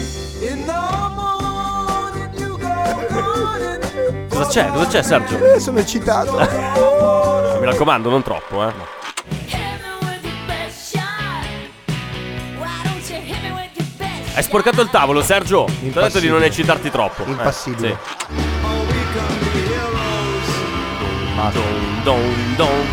[4.29, 4.67] Cosa c'è?
[4.69, 5.53] Cosa c'è Sergio?
[5.53, 6.37] Eh, sono eccitato.
[7.59, 8.73] Mi raccomando, non troppo, eh.
[14.35, 15.65] Hai sporcato il tavolo, Sergio.
[15.65, 17.23] Ti ho detto di non eccitarti troppo.
[17.25, 17.97] Eh, Impassibile.
[18.27, 18.53] sì.
[21.53, 22.85] Don, don, don.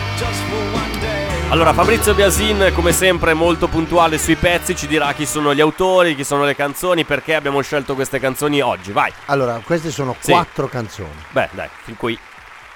[1.49, 6.15] Allora, Fabrizio Biasin, come sempre, molto puntuale sui pezzi, ci dirà chi sono gli autori,
[6.15, 8.93] chi sono le canzoni, perché abbiamo scelto queste canzoni oggi.
[8.93, 9.13] Vai.
[9.27, 10.31] Allora, queste sono Sì.
[10.31, 11.11] quattro canzoni.
[11.31, 12.19] Beh, dai, fin qui.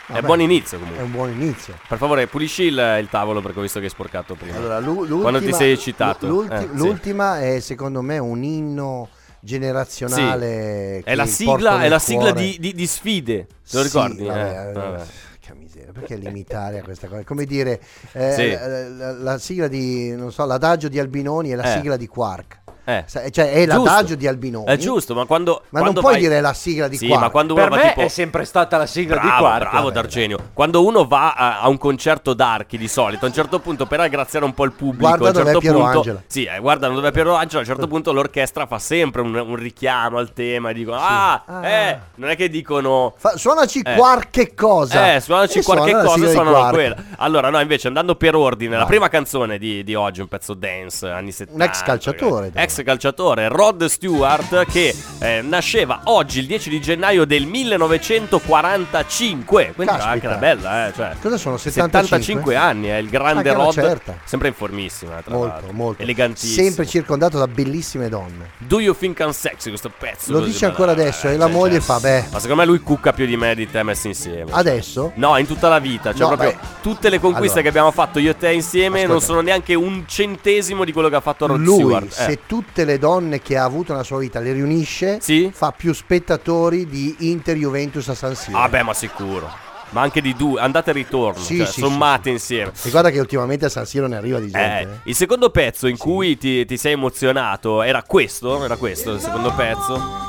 [0.09, 1.03] È Vabbè, buon inizio È comunque.
[1.05, 1.75] un buon inizio.
[1.89, 4.57] Per favore, pulisci il, il tavolo perché ho visto che hai sporcato prima.
[4.57, 6.29] Allora, l'ultima, Quando ti sei eccitato.
[6.29, 6.69] l'ulti- Eh, sì.
[6.77, 9.09] l'ultima è secondo me un inno
[9.41, 10.99] generazionale.
[10.99, 13.47] È che la sigla, è la sigla di, di- di sfide.
[13.47, 14.25] Te lo Sì, ricordi?
[14.25, 15.03] vabbè, Eh, eh, vabbè.
[15.41, 17.23] Che miseria, perché limitare a questa cosa?
[17.25, 17.81] Come dire,
[18.13, 18.51] eh, Sì.
[18.53, 21.77] la, la- la sigla di, non so, l'adagio di Albinoni è la Eh.
[21.79, 22.61] sigla di Quark.
[22.89, 23.03] Eh.
[23.07, 23.83] Sa- Cioè, è Giusto.
[23.85, 24.67] l'adagio di Albinoni.
[24.67, 25.63] È giusto, ma quando.
[25.71, 27.21] Ma quando non puoi vai- dire la sigla di Sì, Quark.
[27.23, 28.01] ma quando uno Per va me tipo.
[28.03, 29.71] è sempre stata la sigla Bravo, di Quark.
[29.71, 30.39] bravo D'Argenio.
[30.53, 33.99] Quando uno va a, a un concerto d'archi di solito, a un certo punto per
[34.01, 36.23] aggraziare un po' il pubblico, Guarda a un certo dov'è Piero punto, Angela.
[36.29, 39.35] Sì, eh, guardano dove è Piero Angela, a un certo punto l'orchestra fa sempre un,
[39.35, 41.67] un richiamo al tema e dicono "Ah, Ah.
[41.69, 43.95] eh", non è che dicono Fa- suonaci Eh.
[43.97, 45.15] Quark che cosa?
[45.15, 46.97] eh, suonaci E qualche suona cosa suonano quella.
[47.19, 51.09] Allora, no, invece andando per ordine, la prima canzone di, di oggi, un pezzo dance,
[51.09, 51.65] anni 70.
[51.65, 52.59] ex calciatore, ragazzi.
[52.77, 59.73] Ex calciatore, Rod Stewart, che eh, nasceva oggi, il 10 di gennaio del 1945.
[59.75, 60.11] Quindi Caspita.
[60.13, 60.93] anche una bella, eh.
[60.95, 62.55] Cioè, Cosa sono, 75?
[62.57, 63.73] anni, è il grande Rod.
[63.73, 64.19] certa.
[64.25, 65.73] Sempre in formissima, tra Molto, l'altro.
[65.73, 66.03] molto.
[66.03, 66.65] Elegantissimo.
[66.67, 68.51] Sempre circondato da bellissime donne.
[68.59, 70.33] Do you think I'm sexy questo pezzo?
[70.33, 72.25] Lo dice ancora dai, adesso, eh, e la cioè, moglie cioè, fa, beh.
[72.33, 74.51] Ma secondo me lui cucca più di me di te messi insieme.
[74.51, 75.13] Adesso?
[75.17, 76.11] No, in tutta la vita.
[76.13, 76.57] Cioè, No, proprio beh.
[76.83, 77.63] tutte le conquiste Allora.
[77.63, 79.27] che abbiamo fatto io e te insieme non Ascolta.
[79.27, 82.09] sono neanche un centesimo di quello che ha fatto Rod Lui, Stewart.
[82.09, 82.39] se Eh.
[82.67, 85.51] Tutte le donne che ha avuto nella sua vita le riunisce, Sì?
[85.53, 88.59] fa più spettatori di Inter Juventus a San Siro.
[88.59, 89.51] Ah, beh, ma sicuro.
[89.91, 91.41] Ma anche di due, andate e ritorno.
[91.41, 92.73] Sì, cioè, sì, sommate insieme.
[92.83, 94.91] E guarda che ultimamente a San Siro ne arriva di gente.
[94.91, 94.99] Eh, eh.
[95.05, 98.65] il secondo pezzo in cui ti, ti sei emozionato era questo?
[98.65, 100.25] Era questo il secondo pezzo?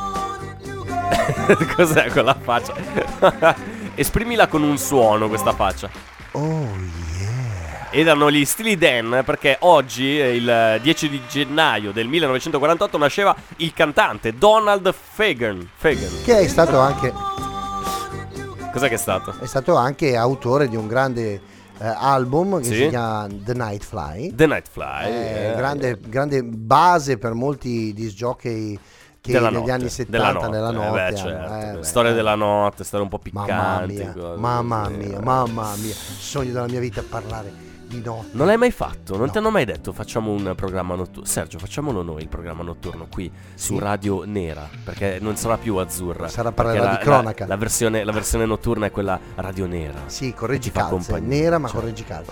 [1.76, 2.76] Cos'è quella faccia?
[3.96, 5.90] Esprimila con un suono questa faccia.
[6.34, 7.07] Oh yeah.
[7.98, 13.74] Erano gli Steely Dan perché oggi, eh, il 10 di gennaio del 1948, nasceva il
[13.74, 15.68] cantante Donald Fagan.
[15.76, 16.10] Fagan.
[16.24, 17.12] Che è stato anche,
[18.72, 19.34] Cos'è che è stato?
[19.42, 21.32] è stato anche autore di un grande
[21.80, 22.76] eh, album che Sì.
[22.76, 24.36] si chiama The Night Fly.
[24.36, 25.06] The Nightfly.
[25.08, 28.78] Eh, eh, grande, grande base per molti disc jockey
[29.20, 31.84] che della negli notte, anni della 70 nella Eh, notte beh, hanno- certo, eh, beh,
[31.84, 32.14] storie eh.
[32.14, 33.52] della notte, storie un po' piccanti.
[33.52, 35.22] Mamma mia, mamma mia, eh.
[35.24, 38.30] mamma mia, sogno della mia vita parlare di notte.
[38.32, 39.16] Non l'hai mai fatto?
[39.16, 39.32] Non No.
[39.32, 41.26] ti hanno mai detto facciamo un programma notturno?
[41.26, 43.80] Sergio, facciamolo noi il programma notturno qui su Sì.
[43.80, 46.28] Radio Nera, perché non sarà più azzurra.
[46.28, 47.44] Sarà parlerà la- di cronaca.
[47.46, 50.02] La, la versione, la versione notturna è quella Radio Nera.
[50.08, 52.32] Sì, correggi calze, nera ma Cioè, correggi calze.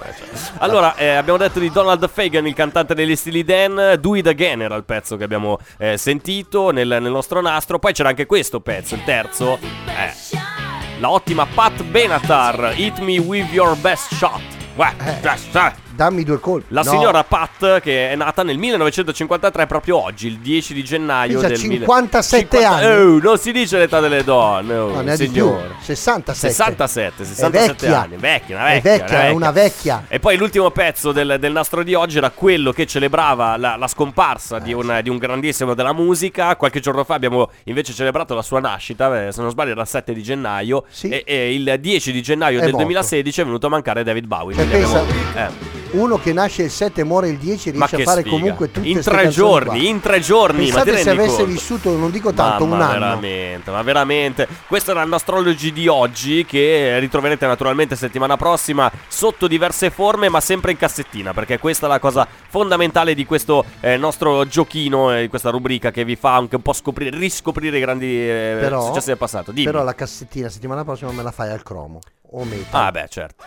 [0.58, 3.98] Allora, eh, abbiamo detto di Donald Fagan, il cantante degli Steely Dan.
[4.00, 7.80] Do It Again era il pezzo che abbiamo eh, sentito nel, nel nostro nastro.
[7.80, 9.58] Poi c'era anche questo pezzo, il terzo.
[9.58, 14.55] Eh, la ottima Pat Benatar, Hit Me With Your Best Shot.
[14.76, 15.22] Uè, Eh.
[15.22, 16.74] cioè, cioè, Dammi due colpi.
[16.74, 21.36] La No, signora Pat, che è nata nel 1953, proprio oggi, il 10 di gennaio
[21.38, 22.86] Dice, del 57 mille- anni.
[22.86, 25.44] Oh, non si dice l'età delle donne, oh, no, ne di più.
[25.46, 25.76] signore.
[25.82, 26.54] 67.
[26.54, 28.02] 67, È 67 vecchia.
[28.02, 30.04] anni, vecchia, una È vecchia, vecchia, è una vecchia.
[30.08, 33.88] E poi l'ultimo pezzo del, del nastro di oggi era quello che celebrava la, la
[33.88, 36.56] scomparsa di un, di un grandissimo della musica.
[36.56, 39.88] Qualche giorno fa abbiamo invece celebrato la sua nascita, eh, se non sbaglio era il
[39.88, 40.84] 7 di gennaio.
[40.90, 41.10] Sì.
[41.10, 42.86] E, e il 10 di gennaio È del morto.
[42.86, 44.56] 2016 è venuto a mancare David Bowie.
[44.56, 45.84] Cioè, pensa- abbiamo- eh.
[45.98, 48.36] Uno che nasce il 7 e muore il 10 Ma riesce a fare sfiga.
[48.36, 49.90] comunque tutte In tre giorni, qua.
[49.90, 51.52] in tre giorni, ma Pensate se rendi avesse conto?
[51.52, 53.00] vissuto, non dico tanto, Mamma, un anno.
[53.20, 54.48] veramente, ma veramente.
[54.68, 60.42] Questo era il Astrology di oggi che ritroverete naturalmente settimana prossima sotto diverse forme, ma
[60.42, 65.22] sempre in cassettina, perché questa è la cosa fondamentale di questo eh, nostro giochino, eh,
[65.22, 68.86] di questa rubrica che vi fa anche un po' scoprire, riscoprire i grandi eh, Però,
[68.86, 69.52] successi del passato.
[69.52, 69.66] Dimmi.
[69.66, 72.00] però la cassettina settimana prossima me la fai al cromo
[72.40, 72.86] o metal.
[72.86, 73.44] Ah, beh, certo.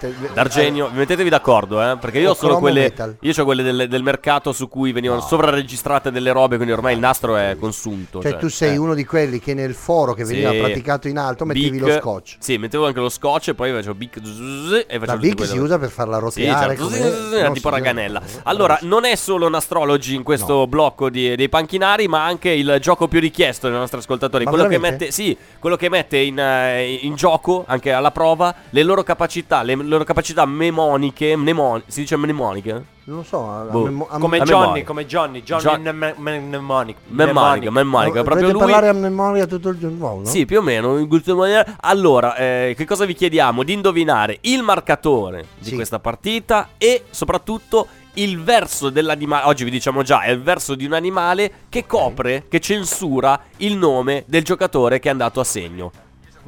[0.00, 1.98] Te- D'Argenio, vi mettetevi d'accordo, eh?
[1.98, 2.80] Perché io O ho solo cromo quelle.
[2.80, 3.16] metal.
[3.20, 7.00] Io ho quelle del, del mercato su cui venivano sovraregistrate delle robe, quindi ormai il
[7.00, 8.22] nastro è consunto.
[8.22, 8.76] Cioè, tu sei eh.
[8.78, 10.56] uno di quelli che nel foro che veniva Sì.
[10.58, 12.36] praticato in alto mettevi Bic- lo scotch.
[12.38, 15.58] Sì, mettevo anche lo scotch e poi facevo bic zzz, e facevo La Bic si
[15.58, 16.66] usa per farla Sì, roteare.
[16.76, 18.22] certo, come- zzz, era tipo raganella.
[18.44, 22.78] Allora, non è solo un astrology in questo blocco di- dei panchinari, ma anche il
[22.80, 24.46] gioco più richiesto dai nostri ascoltatori.
[24.46, 28.54] Quello che mette, sì, quello che mette in, eh, in gioco anche alla prova prova
[28.70, 32.84] le loro capacità, le loro capacità memoniche, mnemon- si dice mnemoniche?
[33.04, 33.48] Non lo so.
[33.50, 33.84] a- a Boh.
[33.84, 34.84] memo- a- Come A Johnny, memoria.
[34.84, 36.96] come Johnny, Johnny John- mnem- mnem- mnemonic.
[37.08, 38.60] Memmonica, memmonica, No, proprio lui.
[38.60, 40.24] parlare a memoria tutto il giorno, no?
[40.24, 41.76] Sì, più o meno, in questa maniera.
[41.80, 43.64] Allora, eh, che cosa vi chiediamo?
[43.64, 45.74] Di indovinare il marcatore di Sì.
[45.74, 49.44] questa partita e soprattutto il verso dell'animale.
[49.46, 53.76] Oggi vi diciamo già, è il verso di un animale che copre, che censura il
[53.76, 55.90] nome del giocatore che è andato a segno.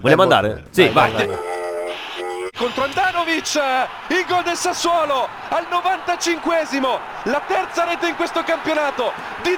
[0.01, 0.49] Vogliamo andare?
[0.49, 1.27] vai, Sì, vai, vai.
[1.27, 1.37] vai,
[2.63, 3.55] contro Andanovic
[4.11, 9.11] il gol del Sassuolo al 95esimo la terza rete in questo campionato
[9.43, 9.51] di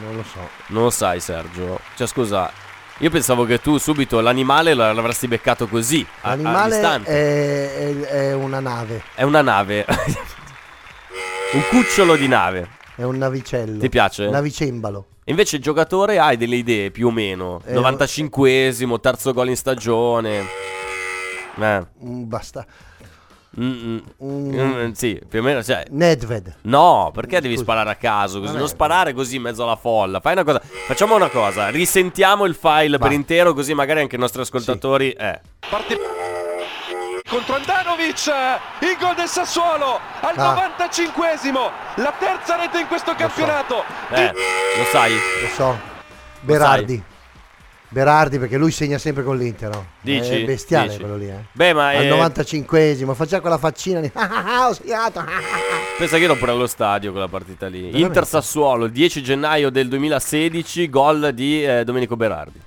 [0.00, 0.48] Non lo so.
[0.68, 1.78] Non lo sai, Sergio.
[1.94, 2.50] Cioè, scusa.
[2.98, 6.04] Io pensavo che tu subito l'animale l'avresti beccato così.
[6.22, 7.10] a- L'animale all'istante.
[7.10, 9.84] è, è- è una nave, È una nave.
[11.52, 12.68] un cucciolo di nave.
[12.96, 13.78] è un navicello.
[13.78, 14.28] Ti piace?
[14.28, 15.06] Navicembalo.
[15.24, 17.60] Invece il giocatore hai delle idee più o meno.
[17.66, 20.38] Eh, 95esimo, terzo gol in stagione.
[21.60, 21.86] Eh.
[22.04, 22.64] Mm, basta.
[23.60, 24.54] mm, mm.
[24.54, 25.62] Mm, sì, più o meno.
[25.62, 26.56] Cioè, Nedved.
[26.62, 27.64] no, perché devi Scusa.
[27.64, 28.56] sparare a caso così?
[28.56, 30.20] Non sparare così in mezzo alla folla.
[30.20, 30.60] Fai una cosa.
[30.86, 31.68] Facciamo una cosa.
[31.68, 33.04] Risentiamo il file Va.
[33.06, 35.10] per intero, così magari anche i nostri ascoltatori.
[35.10, 35.40] Eh.
[35.68, 35.98] parte
[37.28, 37.54] contro
[38.00, 40.72] Andanovic il gol del Sassuolo al Ah.
[40.88, 45.12] 95esimo la terza rete in questo campionato di Eh, lo sai?
[45.12, 45.78] Lo so.
[46.40, 47.02] Berardi.
[47.92, 49.68] Berardi perché lui segna sempre con l'Inter.
[49.70, 49.86] no?
[50.00, 50.42] Dici?
[50.42, 51.00] È bestiale Dici.
[51.00, 51.28] quello lì.
[51.28, 51.44] Eh.
[51.52, 55.24] Beh, ma Al eh, 95esimo faceva quella faccina ah, ho segnato.
[55.98, 57.80] pensa che ero pure allo stadio quella partita lì.
[57.80, 58.06] Veramente?
[58.06, 62.60] Inter Sassuolo, il 10 gennaio del 2016, gol di eh, Domenico Berardi.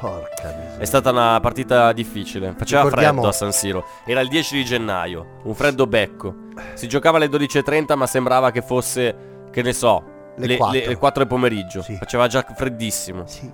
[0.00, 0.78] Porca miseria.
[0.78, 2.54] È stata una partita difficile.
[2.56, 3.84] Faceva Ricordiamo- freddo a San Siro.
[4.06, 5.40] Era il 10 di gennaio.
[5.44, 6.34] Un freddo becco.
[6.74, 9.16] Si giocava alle 12.30, ma sembrava che fosse,
[9.50, 10.02] che ne so,
[10.36, 10.78] Le le, 4.
[10.78, 11.82] le- le 4 del pomeriggio.
[11.82, 11.96] Sì.
[11.96, 13.24] Faceva già freddissimo.
[13.26, 13.50] Sì.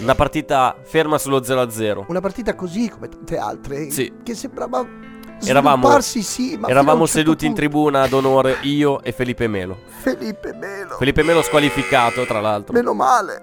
[0.00, 2.04] Una partita ferma sullo 0-0.
[2.08, 4.12] Una partita così come tante altre Sì.
[4.22, 4.84] che sembrava
[5.44, 7.68] Eravamo, sì, ma eravamo certo seduti in punto.
[7.68, 9.76] tribuna d'onore io e Felipe Melo.
[10.00, 10.96] Felipe Melo.
[10.96, 12.72] Felipe Melo squalificato, tra l'altro.
[12.72, 13.42] Meno male.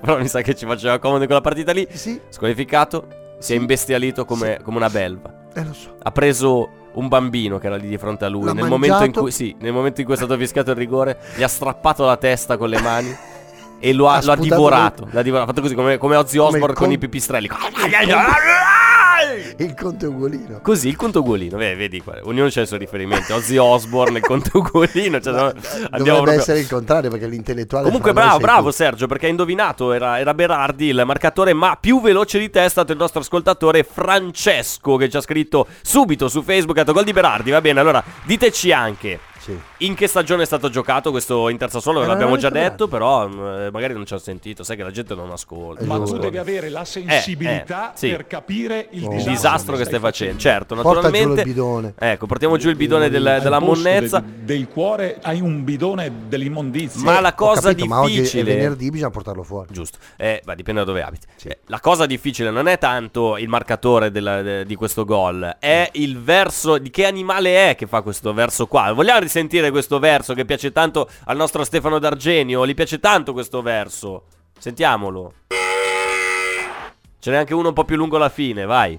[0.00, 1.86] Però mi sa che ci faceva comodo quella partita lì.
[1.90, 3.06] Sì, Squalificato,
[3.38, 5.48] si è imbestialito come, come una belva.
[5.54, 5.96] eh lo so.
[6.02, 8.44] Ha preso un bambino che era lì di fronte a lui.
[8.44, 9.20] L'ha Nel momento, in mangiato.
[9.22, 12.16] cui, sì, nel momento in cui è stato fischiato il rigore, gli ha strappato la
[12.16, 13.16] testa con le mani.
[13.80, 15.08] E lo ha, Ha lo ha sputato divorato.
[15.10, 15.50] L'ha divorato.
[15.50, 17.48] Ha fatto così come, come Ozzy Osbourne con con- i pipistrelli.
[19.58, 20.60] Il conte ugolino.
[20.62, 21.56] Così il conto ugolino.
[21.56, 22.18] Beh, vedi qua.
[22.22, 23.34] Ognuno c'ha il suo riferimento.
[23.34, 25.20] Ozzy Osbourne, il conto ugolino.
[25.20, 28.74] Cioè, no, Dovrebbe proprio- essere il contrario perché l'intellettuale Comunque bravo, bravo tu.
[28.74, 32.68] Sergio, perché hai indovinato, era, era Berardi il marcatore, ma più veloce di te è
[32.68, 37.04] stato il nostro ascoltatore Francesco che ci ha scritto subito su Facebook, ha detto gol
[37.04, 39.58] di Berardi, va bene, allora diteci anche Sì.
[39.78, 43.70] in che stagione è stato giocato questo Inter Sassuolo, Eh, l'abbiamo già detto, però eh,
[43.70, 45.84] magari non ci ha sentito, sai che la gente non ascolta.
[45.84, 48.08] Ma tu devi avere la sensibilità eh, sì.
[48.10, 49.10] per capire il Oh.
[49.12, 51.40] il disastro, disastro che stai facendo, certo, Porta giù naturalmente.
[51.42, 51.94] il bidone.
[51.98, 54.20] Ecco, portiamo giù il bidone del- della monnezza.
[54.20, 57.02] del, del cuore hai un bidone dell'immondizia.
[57.02, 59.68] Ma la cosa capito, ma oggi è difficile venerdì, bisogna portarlo fuori.
[59.72, 61.26] Giusto, eh, beh, dipende da dove abiti.
[61.44, 65.88] Eh, la cosa difficile non è tanto il marcatore della- de- di questo gol, è
[65.92, 68.92] il verso di che animale è che fa questo verso qua.
[68.92, 72.64] Vogliamo risentire questo verso che piace tanto al nostro Stefano D'Argenio?
[72.66, 74.24] Gli piace tanto questo verso.
[74.56, 75.32] Sentiamolo.
[77.18, 78.98] Ce n'è anche uno un po' più lungo alla fine, vai.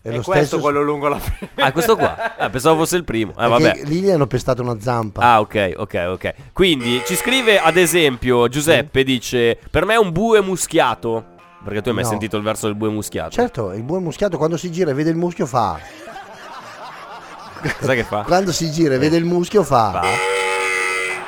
[0.00, 1.50] È, È lo questo stesso quello lungo la fine.
[1.56, 2.36] Ah, questo qua.
[2.36, 3.32] Ah, pensavo fosse il primo.
[3.32, 3.82] Eh, perché vabbè.
[3.84, 5.20] lì gli hanno pestato una zampa.
[5.22, 6.34] Ah, ok, ok, ok.
[6.52, 11.32] Quindi ci scrive ad esempio Giuseppe dice: Per me è un bue muschiato.
[11.64, 12.10] Perché tu hai mai No.
[12.10, 13.30] sentito il verso del bue muschiato?
[13.30, 15.80] Certo, il buon muschiato quando si gira e vede il muschio fa.
[17.78, 18.22] Cos'è che fa?
[18.22, 20.02] Quando si gira e vede il muschio fa.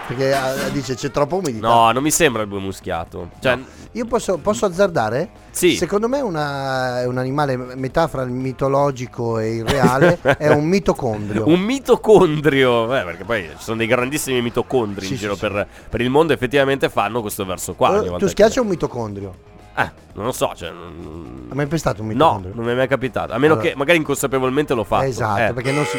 [0.07, 1.67] Perché ah, dice c'è troppa umidità.
[1.67, 3.31] No, non mi sembra il bue muschiato.
[3.41, 3.59] Cioè,
[3.93, 5.31] Io posso, posso azzardare?
[5.51, 5.75] Sì.
[5.75, 10.21] Secondo me è, una- è un animale metà fra il mitologico e il reale.
[10.39, 11.49] è un mitocondrio.
[11.49, 12.97] un mitocondrio.
[12.97, 15.41] Eh, perché poi ci sono dei grandissimi mitocondri Sì, in sì, giro sì.
[15.41, 16.33] Per, per il mondo.
[16.33, 17.91] Effettivamente fanno questo verso qua.
[17.91, 19.35] ogni Eh, volta tu che- un mitocondrio.
[19.79, 20.53] Eh, non lo so.
[20.57, 22.53] Cioè, non- Ha mai pestato un No, mitocondrio?
[22.55, 23.33] non mi è mai capitato.
[23.33, 23.69] A meno Allora.
[23.71, 25.05] che magari inconsapevolmente l'ho fatto.
[25.05, 25.53] Esatto, Eh.
[25.55, 25.99] perché non si.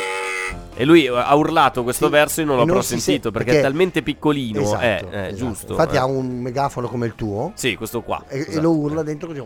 [0.79, 3.31] E lui eh, ha urlato questo Sì, verso e non e l'ho si sentito se-
[3.31, 4.61] perché, perché- è talmente piccolino.
[4.61, 5.35] Esatto, eh, eh, esatto.
[5.35, 5.71] giusto.
[5.73, 5.99] Infatti eh.
[5.99, 7.51] ha un megafono come il tuo.
[7.55, 8.23] Sì, questo qua.
[8.27, 8.61] E, e esatto.
[8.61, 9.41] lo urla dentro così.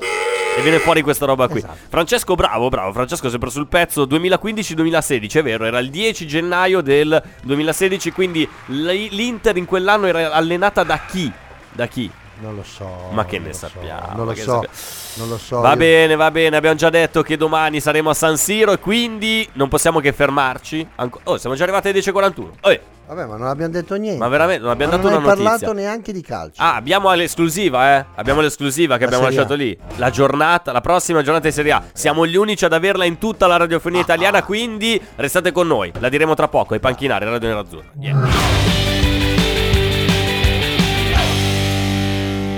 [0.58, 1.60] E viene fuori questa roba qui.
[1.60, 1.78] Esatto.
[1.88, 2.91] Francesco, bravo, bravo.
[2.91, 4.06] Francesco, sempre sul pezzo.
[4.06, 8.12] 2015-2016, è vero, era il 10 gennaio del 2016.
[8.12, 11.32] Quindi l'Inter in quell'anno era allenata da chi?
[11.72, 12.12] Da chi?
[12.41, 12.89] Non lo so.
[13.12, 14.41] Ma che non ne lo so, sappiamo, Non lo so.
[14.41, 14.73] sappiamo.
[15.15, 15.60] Non lo so.
[15.60, 16.56] Va io- bene, va bene.
[16.58, 18.71] Abbiamo già detto che domani saremo a San Siro.
[18.71, 20.88] E quindi non possiamo che fermarci.
[20.95, 22.49] Anco- oh, siamo già arrivati alle 10.41.
[22.62, 22.82] Oh, eh.
[23.08, 24.17] Vabbè, ma non abbiamo detto niente.
[24.19, 25.49] Ma veramente, non abbiamo Ma dato non una notizia.
[25.51, 26.62] parlato neanche di calcio.
[26.62, 28.06] Ah, abbiamo l'esclusiva, eh.
[28.15, 29.77] Abbiamo l'esclusiva che La abbiamo lasciato lì.
[29.97, 31.84] La giornata, la prossima giornata di Serie A.
[31.91, 34.04] Siamo gli unici ad averla in tutta la radiofonia Ah.
[34.04, 35.91] italiana, quindi restate con noi.
[35.99, 37.88] La diremo tra poco, ai panchinari, Radio Nerazzurra.
[37.99, 39.01] Yeah.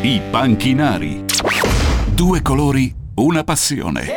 [0.05, 1.23] I panchinari.
[2.07, 4.11] Due colori, una passione.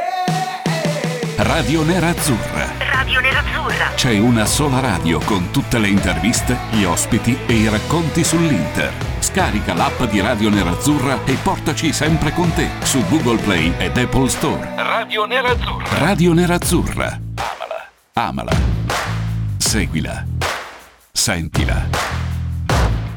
[1.36, 2.72] Radio Nerazzurra.
[2.90, 3.90] Radio Nerazzurra.
[3.94, 8.92] C'è una sola radio con tutte le interviste, gli ospiti e i racconti sull'Inter.
[9.20, 14.28] Scarica l'app di Radio Nerazzurra e portaci sempre con te su Google Play ed Apple
[14.28, 14.68] Store.
[14.74, 15.98] Radio Nerazzurra.
[15.98, 17.20] Radio Nerazzurra.
[17.36, 17.90] Amala.
[18.14, 18.52] Amala.
[19.56, 20.26] Seguila.
[21.12, 22.25] Sentila.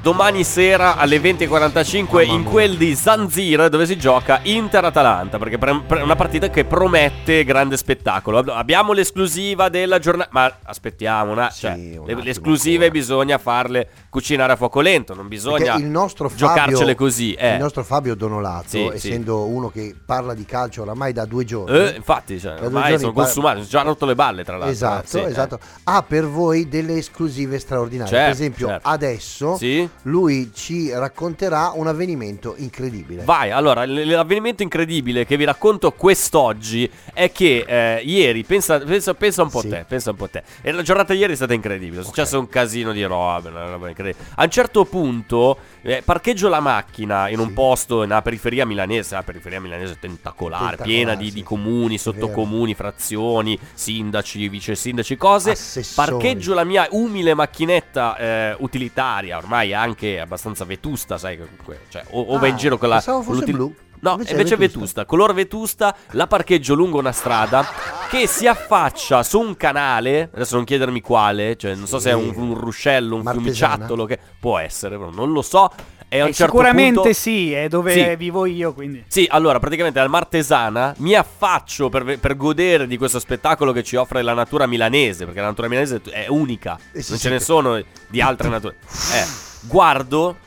[0.01, 6.15] Domani sera alle 20.45 in quel di Zanzir dove si gioca Inter-Atalanta perché è una
[6.15, 8.37] partita che promette grande spettacolo.
[8.37, 12.91] Ab- Abbiamo l'esclusiva della giornata, ma aspettiamo, una, cioè, un le, le esclusive ancora.
[12.91, 17.33] bisogna farle cucinare a fuoco lento, non bisogna Fabio, giocarcele così.
[17.33, 17.55] Eh.
[17.55, 21.77] Il nostro Fabio Donolato, Sì, essendo uno che parla di calcio oramai da due giorni.
[21.77, 24.71] Eh, infatti, cioè, ormai sono par- consumati, sono già rotto le balle tra l'altro.
[24.71, 25.25] Esatto, eh, sì, eh.
[25.27, 25.59] esatto.
[25.83, 28.09] Ha per voi delle esclusive straordinarie.
[28.13, 28.87] Certo, per esempio, certo.
[28.87, 29.88] adesso Sì?
[30.03, 33.23] Lui ci racconterà un avvenimento incredibile.
[33.23, 39.13] Vai, allora, l- l'avvenimento incredibile che vi racconto quest'oggi è che eh, ieri, pensa, pensa,
[39.13, 39.69] pensa un po' Sì.
[39.69, 40.43] te, pensa un po' te.
[40.61, 43.87] E la giornata ieri è stata incredibile, è successo un casino di roba, una roba
[43.89, 44.25] incredibile.
[44.35, 47.53] A un certo punto eh, parcheggio la macchina in un Sì.
[47.53, 51.33] posto nella periferia milanese, la periferia milanese tentacolare, Tentacolare, piena di, sì.
[51.35, 55.51] di comuni, sottocomuni, frazioni, sindaci, vice sindaci, cose.
[55.51, 56.09] Assessori.
[56.09, 62.21] Parcheggio la mia umile macchinetta eh, utilitaria, ormai anche abbastanza vetusta, sai, comunque, cioè, o,
[62.21, 62.99] o Ah, va in giro con la...
[63.01, 63.73] fosse blu.
[64.01, 64.79] No, Invece invece, è vetusta.
[64.79, 65.05] vetusta.
[65.05, 67.65] color vetusta, la parcheggio lungo una strada
[68.09, 72.03] che si affaccia su un canale, adesso non chiedermi quale, cioè non so Sì.
[72.03, 73.51] se è un, un ruscello, un Martesana?
[73.75, 75.69] fiumiciattolo, che può essere, però non lo so.
[76.11, 77.13] E a un Eh, certo sicuramente punto...
[77.13, 78.15] sì, è dove Sì.
[78.15, 79.03] vivo io, quindi.
[79.05, 83.97] Sì, allora praticamente al Martesana mi affaccio per, per godere di questo spettacolo che ci
[83.97, 87.29] offre la natura milanese, perché la natura milanese è unica, Eh sì, non sì, ce
[87.31, 88.75] ne sono di altre nature.
[89.13, 90.37] Eh, guardo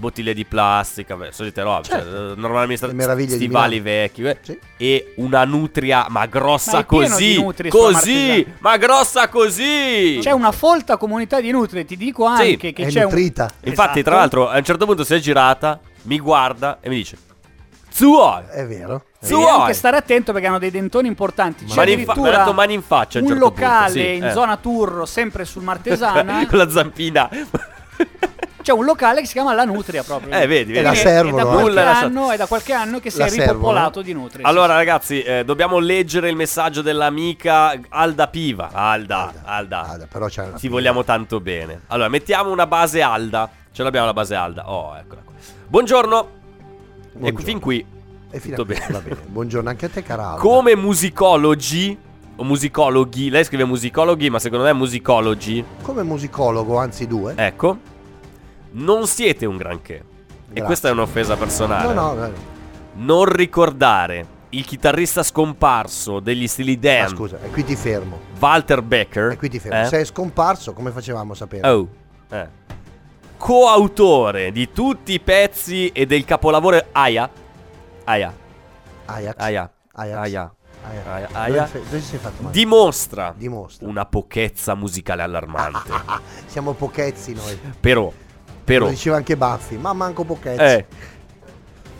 [0.00, 2.10] bottiglie di plastica, beh, solite robe, Certo.
[2.10, 3.96] cioè, eh, normalmente Le meraviglie di stivali Milano.
[3.98, 4.58] vecchi eh, Sì.
[4.78, 10.18] e una nutria ma grossa Ma così, nutrie così, ma grossa così.
[10.22, 13.10] C'è una folta comunità di nutri, ti dico anche che È c'è un...
[13.10, 13.50] nutrita.
[13.64, 14.02] Infatti, Esatto.
[14.02, 17.18] tra l'altro, a un certo punto si è girata, mi guarda e mi dice
[17.92, 18.44] Zuoi!
[18.50, 19.04] È vero.
[19.20, 21.66] Devi anche stare attento perché hanno dei dentoni importanti.
[21.66, 24.14] C'è Mani in fa- addirittura detto mani in faccia un un certo punto, locale sì,
[24.14, 24.32] in eh.
[24.32, 26.46] zona Turro, sempre sul Martesana.
[26.48, 27.28] Con la zampina.
[28.62, 30.32] C'è un locale che si chiama La Nutria proprio.
[30.34, 30.84] Eh, vedi, E vedi.
[30.84, 33.30] la È- servono, È da, qualche anno, è da qualche anno che si La è
[33.30, 34.02] ripopolato servono.
[34.04, 34.44] di nutrie.
[34.44, 38.70] Allora, ragazzi, eh, dobbiamo leggere il messaggio dell'amica Alda Piva.
[38.72, 39.88] Alda, Alda.
[39.88, 40.72] Alda, però c'è Ti fila.
[40.72, 41.80] vogliamo tanto bene.
[41.88, 43.48] Allora, mettiamo una base Alda.
[43.72, 44.70] Ce l'abbiamo la base Alda.
[44.70, 45.32] Oh, eccola qua.
[45.66, 46.28] Buongiorno.
[47.12, 47.28] Buongiorno.
[47.28, 47.84] Ecco, fin qui.
[48.32, 48.92] E fino tutto qui, bene.
[48.92, 49.16] va bene.
[49.26, 50.28] Buongiorno anche a te, cara.
[50.30, 50.40] Alda.
[50.40, 51.96] Come musicologi
[52.36, 55.64] o musicologhi, lei scrive musicologhi, ma secondo me è musicologi.
[55.82, 57.34] Come musicologo, anzi due.
[57.36, 57.78] Ecco,
[58.72, 59.94] non siete un granché.
[59.94, 60.04] E
[60.46, 60.64] Grazie.
[60.64, 61.92] questa è un'offesa personale.
[61.94, 62.32] no, no, no.
[62.92, 68.18] Non ricordare il chitarrista scomparso degli stili Ah, Dan, scusa, e qui ti fermo.
[68.40, 69.30] Walter Becker.
[69.32, 69.80] E qui ti fermo.
[69.82, 69.84] eh?
[69.86, 71.68] Se è scomparso, come facevamo a sapere?
[71.68, 71.88] Oh,
[72.30, 72.48] eh.
[73.36, 77.30] Coautore di tutti i pezzi e del capolavoro Aya.
[78.04, 78.34] Aya.
[79.06, 79.34] Ajax.
[79.38, 79.70] Aya.
[79.92, 80.20] Ajax.
[80.22, 80.50] Aya.
[80.82, 81.30] Ajax.
[81.32, 81.66] Aya.
[81.66, 82.52] Fatto male?
[82.52, 83.88] Dimostra, Dimostra.
[83.88, 85.90] una pochezza musicale allarmante.
[86.04, 87.58] Ah, siamo pochezzi noi.
[87.80, 88.12] però,
[88.74, 90.60] però, Lo diceva anche Baffi, ma manco pochezzi.
[90.62, 90.86] eh,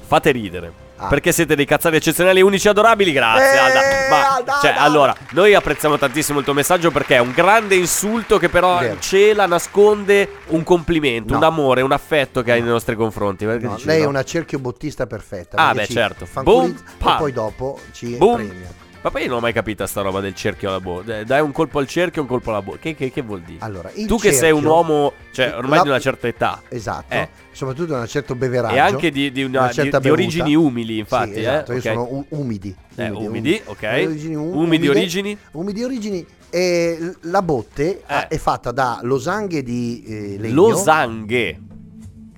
[0.06, 0.88] fate ridere.
[1.02, 1.06] Ah.
[1.08, 3.80] Perché siete dei cazzari eccezionali, unici e adorabili, grazie Eh, Alda.
[4.10, 4.82] Ma, Alda, cioè, Alda.
[4.82, 8.98] allora, noi apprezziamo tantissimo il tuo messaggio perché è un grande insulto che però Vero.
[8.98, 11.38] cela, nasconde un complimento, No.
[11.38, 13.46] un amore, un affetto che hai nei nostri confronti.
[13.46, 14.10] No, dici lei è no?
[14.10, 15.56] una cerchiobottista perfetta.
[15.56, 16.26] Ah, beh, certo.
[16.42, 18.34] Boom, e poi dopo ci Boom.
[18.46, 18.68] premia.
[19.02, 21.24] Ma poi io non ho mai capito sta roba del cerchio alla bocca.
[21.24, 22.78] Dai un colpo al cerchio e un colpo alla bocca.
[22.80, 23.58] Che, che- che vuol dire?
[23.60, 26.60] Allora, tu che sei un cerchio- uomo, cioè, ormai La- di una certa età.
[26.68, 27.28] Esatto, Eh.
[27.50, 28.74] soprattutto da un certo beveraggio.
[28.74, 31.32] E anche di, di una- una di- di origini umili, infatti.
[31.32, 31.84] Sì, eh, esatto, io ok.
[31.84, 32.74] sono u- umidi.
[32.96, 33.82] Eh, umidi, umidi, ok.
[34.04, 35.38] Origini um- Umidi origini?
[35.52, 36.26] Umidi origini.
[36.50, 38.26] E l- la botte Eh.
[38.28, 40.54] è fatta da losanghe di eh, legno.
[40.68, 41.58] Losanghe.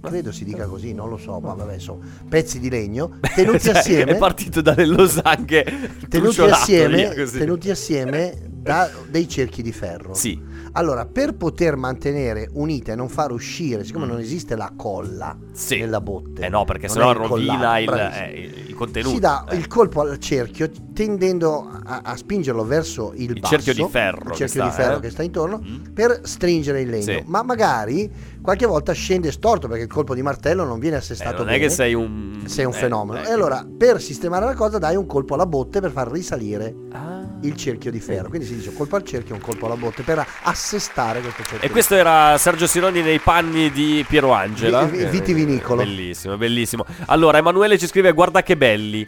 [0.03, 3.77] Credo si dica così, non lo so, ma vabbè, sono pezzi di legno tenuti Cioè,
[3.77, 4.13] assieme.
[4.13, 5.65] È partito dalle losanghe.
[6.09, 10.15] tenuti assieme, tenuti assieme da dei cerchi di ferro.
[10.15, 10.41] Sì.
[10.75, 15.79] Allora, per poter mantenere unita e non far uscire, siccome non esiste la colla Sì.
[15.81, 19.15] nella botte, Eh no, perché non sennò rovina il, eh, il contenuto.
[19.15, 19.57] si dà Eh.
[19.57, 24.31] il colpo al cerchio tendendo a, a spingerlo verso il, Il basso, cerchio di ferro
[24.31, 25.01] il cerchio sta, di ferro eh.
[25.01, 25.93] che sta intorno Mm.
[25.95, 27.23] per stringere il legno Sì.
[27.27, 28.11] ma magari
[28.43, 31.57] qualche volta scende storto perché il colpo di martello non viene Eh, assestato non bene
[31.59, 32.43] è che sei un...
[32.47, 35.47] sei un eh, fenomeno eh, e allora per sistemare la cosa dai un colpo alla
[35.47, 37.22] botte per far risalire Ah.
[37.43, 40.03] Il cerchio di ferro quindi si dice un colpo al cerchio un colpo alla botte
[40.03, 44.85] per assestare questo cerchio E questo era Sergio Sironi nei panni di Piero Angela.
[44.85, 45.83] Vi- vi- vitivinicolo.
[45.83, 46.85] Bellissimo, bellissimo.
[47.07, 49.07] Allora, Emanuele ci scrive: Guarda che belli.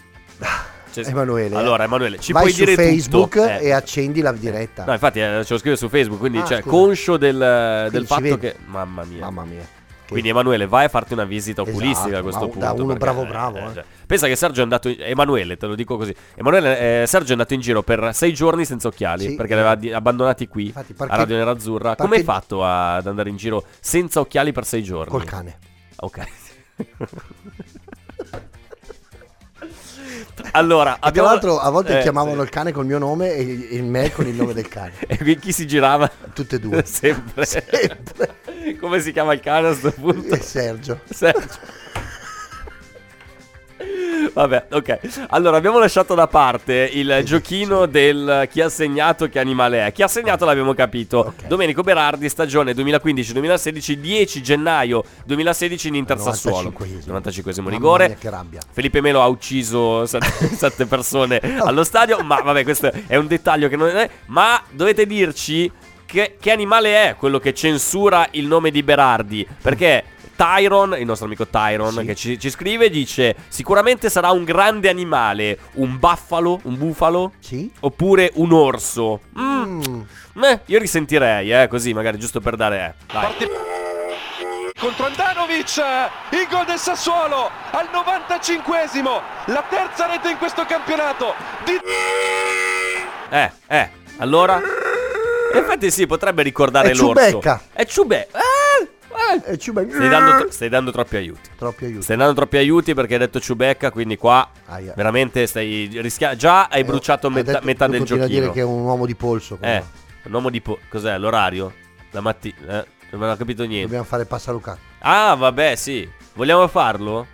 [0.92, 3.48] Cioè, Emanuele Allora, Emanuele, ci puoi su dire Facebook tutto?
[3.48, 3.64] Eh.
[3.66, 6.60] e accendi la diretta No, infatti eh, ce lo scrive su Facebook, quindi Ah, cioè,
[6.62, 8.54] conscio del, del fatto che...
[8.66, 9.20] Mamma mia.
[9.24, 9.66] mamma mia
[10.06, 12.58] Quindi Emanuele, vai a farti una visita oculistica Esatto, a questo punto.
[12.58, 13.72] da uno perché, bravo bravo, eh.
[13.74, 14.88] cioè, pensa che Sergio è andato...
[14.88, 16.14] in- Emanuele, te lo dico così.
[16.34, 19.34] Emanuele, eh, Sergio è andato in giro per sei giorni senza occhiali, Sì.
[19.34, 21.96] perché li aveva di- abbandonati qui, Infatti, a parche- Radio Nerazzurra.
[21.96, 25.10] Come hai fatto a- ad andare in giro senza occhiali per sei giorni?
[25.10, 25.58] col cane
[25.96, 26.26] Ok.
[30.52, 31.28] allora, E tra abbiamo...
[31.28, 32.42] l'altro a volte eh, chiamavano sì.
[32.42, 35.36] il cane col mio nome e il- e me con il nome del cane E
[35.38, 36.10] chi si girava?
[36.32, 37.44] tutte e due Sempre.
[37.44, 38.36] Sempre.
[38.80, 40.34] Come si chiama il cane a sto punto?
[40.34, 41.82] e Sergio Sergio.
[44.32, 45.26] Vabbè, ok.
[45.28, 49.92] Allora, abbiamo lasciato da parte il giochino del chi ha segnato che animale è.
[49.92, 51.18] Chi ha segnato l'abbiamo capito.
[51.18, 51.46] Ok.
[51.46, 56.72] Domenico Berardi, stagione 2015-2016, 10 gennaio 2016 in Inter Sassuolo.
[56.76, 57.06] 95esimo.
[57.06, 58.06] 95 Mamma rigore.
[58.08, 58.60] mia, che rabbia.
[58.70, 62.22] Felipe Melo ha ucciso sette, sette persone allo stadio.
[62.22, 64.08] Ma vabbè, questo è un dettaglio che non è.
[64.26, 65.70] Ma dovete dirci
[66.06, 69.46] che, che animale è quello che censura il nome di Berardi.
[69.60, 70.04] Perché.
[70.36, 72.04] Tyron, il nostro amico Tyron Sì.
[72.04, 77.70] che ci, ci scrive dice sicuramente sarà un grande animale, un buffalo, un bufalo Sì?
[77.80, 79.20] oppure un orso.
[79.38, 79.52] Mm,
[80.36, 80.42] Mm.
[80.44, 83.12] eh, io risentirei, eh, così magari giusto per dare eh.
[83.12, 83.22] Dai.
[83.22, 83.50] Parte
[84.78, 85.76] contro Andanovic,
[86.30, 91.32] il gol del Sassuolo al 95esimo, la terza rete in questo campionato.
[91.64, 91.72] Di...
[93.30, 94.56] Eh, eh, allora?
[95.52, 97.24] In effetti sì, potrebbe ricordare È l'orso.
[97.30, 97.60] Ciubecca.
[97.72, 98.38] È Ciubecca.
[98.38, 98.42] Eh,
[99.46, 99.52] eh.
[99.52, 101.50] E ci ben- Stai dando, stai dando troppi aiuti.
[101.56, 104.92] troppi aiuti Stai dando troppi aiuti perché hai detto Ciubecca, quindi qua Aia.
[104.96, 106.36] veramente stai rischiando.
[106.36, 108.26] Già hai Eh, bruciato metà, detto- metà del giochino.
[108.26, 109.88] dire che è un uomo di polso Eh, qua.
[110.24, 111.16] un uomo di po- cos'è?
[111.18, 111.72] L'orario?
[112.10, 112.82] La mattina?
[112.82, 112.86] Eh,
[113.16, 113.84] non ho capito niente.
[113.84, 116.08] dobbiamo fare Passaluca Ah, vabbè, sì.
[116.34, 117.26] Vogliamo farlo?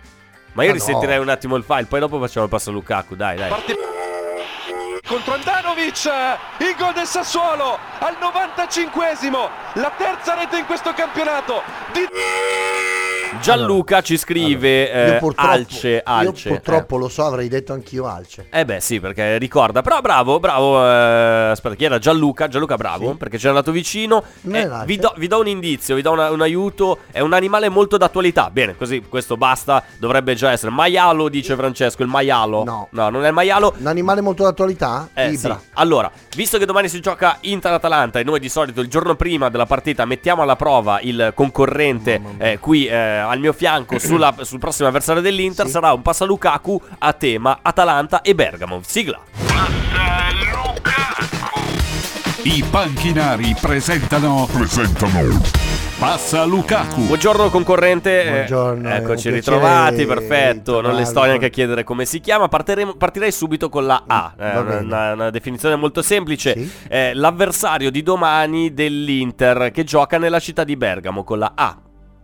[0.53, 0.83] Ma io Ma no.
[0.85, 3.49] risentirei un attimo il file, poi dopo facciamo il passo a Lukaku, dai, dai.
[3.49, 3.73] Parte
[5.11, 6.05] contro Andanovic,
[6.59, 11.61] il gol del Sassuolo al 95esimo, la terza rete in questo campionato.
[11.91, 12.07] Di...
[13.41, 16.49] Gianluca ci scrive io eh, Alce, Alce.
[16.49, 18.59] io purtroppo lo so avrei detto anch'io Alce Eh.
[18.59, 23.11] Eh beh sì perché ricorda Però bravo bravo eh, Aspetta chi era Gianluca Gianluca bravo
[23.11, 23.15] Sì.
[23.17, 26.29] Perché ci è andato vicino Eh, vi, do, vi do un indizio Vi do una-
[26.29, 31.29] un aiuto È un animale molto d'attualità Bene così questo basta Dovrebbe già essere Maialo
[31.29, 32.87] dice Francesco Il maialo No.
[32.91, 35.65] No non è il maialo un animale molto d'attualità eh, Ibra sì.
[35.73, 39.65] Allora, visto che domani si gioca Inter-Atalanta e noi di solito il giorno prima della
[39.65, 44.87] partita mettiamo alla prova il concorrente eh, qui eh, al mio fianco sulla, sul prossimo
[44.87, 45.71] avversario dell'Inter Sì.
[45.71, 48.81] sarà un passa Lukaku a tema Atalanta e Bergamo.
[48.85, 49.19] Sigla.
[52.43, 54.47] I panchinari presentano.
[54.51, 55.70] Presentano.
[56.01, 57.01] Passa Lukaku.
[57.05, 58.23] Buongiorno concorrente.
[58.23, 60.81] eh, Buongiorno, è eccoci ritrovati, perfetto.
[60.81, 62.47] Non le sto neanche a chiedere come si chiama.
[62.47, 64.33] Partiremo- partirei subito con la A.
[64.35, 66.57] Eh, una, una- definizione molto semplice.
[66.57, 66.71] Sì.
[66.89, 71.77] Eh, l'avversario di domani dell'Inter che gioca nella città di Bergamo con la A.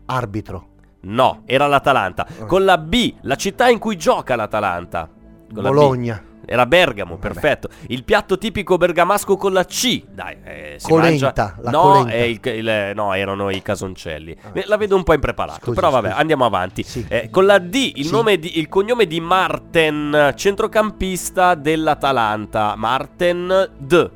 [0.07, 0.69] arbitro
[1.01, 2.25] No, era l'Atalanta.
[2.47, 5.07] Con la B, la città in cui gioca l'Atalanta.
[5.53, 5.73] Con la B.
[5.73, 7.67] Bologna Era Bergamo, perfetto.
[7.87, 10.01] Il piatto tipico bergamasco con la C.
[10.09, 11.55] Dai, eh, si Colenta, mangia.
[11.61, 14.35] la no, è il- il- no, erano i casoncelli.
[14.53, 15.59] Eh, La vedo un po' impreparato.
[15.61, 16.19] Scusi, però vabbè, scusi.
[16.21, 16.83] andiamo avanti.
[16.83, 17.05] Sì.
[17.09, 18.11] Eh, con la D, il, Sì.
[18.11, 22.75] nome di- il cognome di Marten, centrocampista dell'Atalanta.
[22.77, 24.09] Marten D.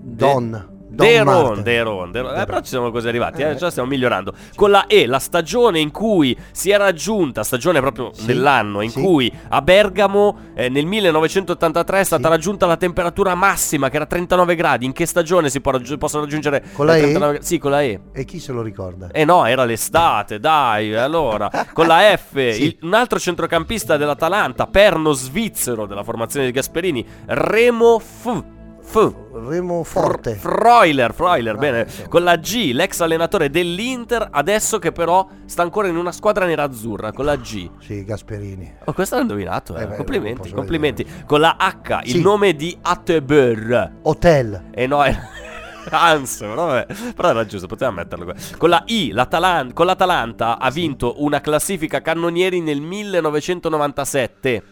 [0.00, 1.62] Don Deron.
[1.62, 2.08] Deron, Deron.
[2.08, 2.44] Eh, Deron.
[2.44, 3.54] però ci siamo quasi arrivati, eh, Eh.
[3.56, 4.32] già stiamo migliorando.
[4.54, 8.90] Con la E, la stagione in cui si è raggiunta, stagione proprio Sì, dell'anno, in
[8.90, 9.00] sì.
[9.00, 12.28] cui a Bergamo eh, nel 1983 è stata Sì.
[12.28, 14.84] raggiunta la temperatura massima che era 39 gradi.
[14.86, 17.00] In che stagione si può raggi- possono raggiungere Con la le E?
[17.02, 17.46] 39 gradi?
[17.46, 18.00] Sì, con la E.
[18.12, 19.08] E chi se lo ricorda?
[19.12, 21.50] Eh no, era l'estate, dai, allora.
[21.72, 27.98] Con la F, il- un altro centrocampista dell'Atalanta, perno svizzero della formazione di Gasperini, Remo
[27.98, 28.42] F.
[28.90, 29.12] F.
[29.34, 30.34] Remo Forte.
[30.34, 31.88] Fr- Freuler, Freuler, Ah, bene.
[31.88, 32.08] sì.
[32.08, 37.12] Con la G, l'ex allenatore dell'Inter, adesso che però sta ancora in una squadra nerazzurra,
[37.12, 37.68] con la G.
[37.80, 38.76] sì, Gasperini.
[38.86, 39.82] Oh, questo l'ha indovinato, eh.
[39.82, 41.06] Eh beh, complimenti, complimenti.
[41.26, 42.22] Con la H, il Sì.
[42.22, 43.96] nome di Atteber.
[44.02, 44.70] Hotel.
[44.72, 45.14] E no, è...
[45.90, 48.34] Hans, vabbè, però era giusto, poteva metterlo qua.
[48.58, 54.62] Con la I, l'Atalan- con l'Atalanta ha vinto una classifica cannonieri nel 1997.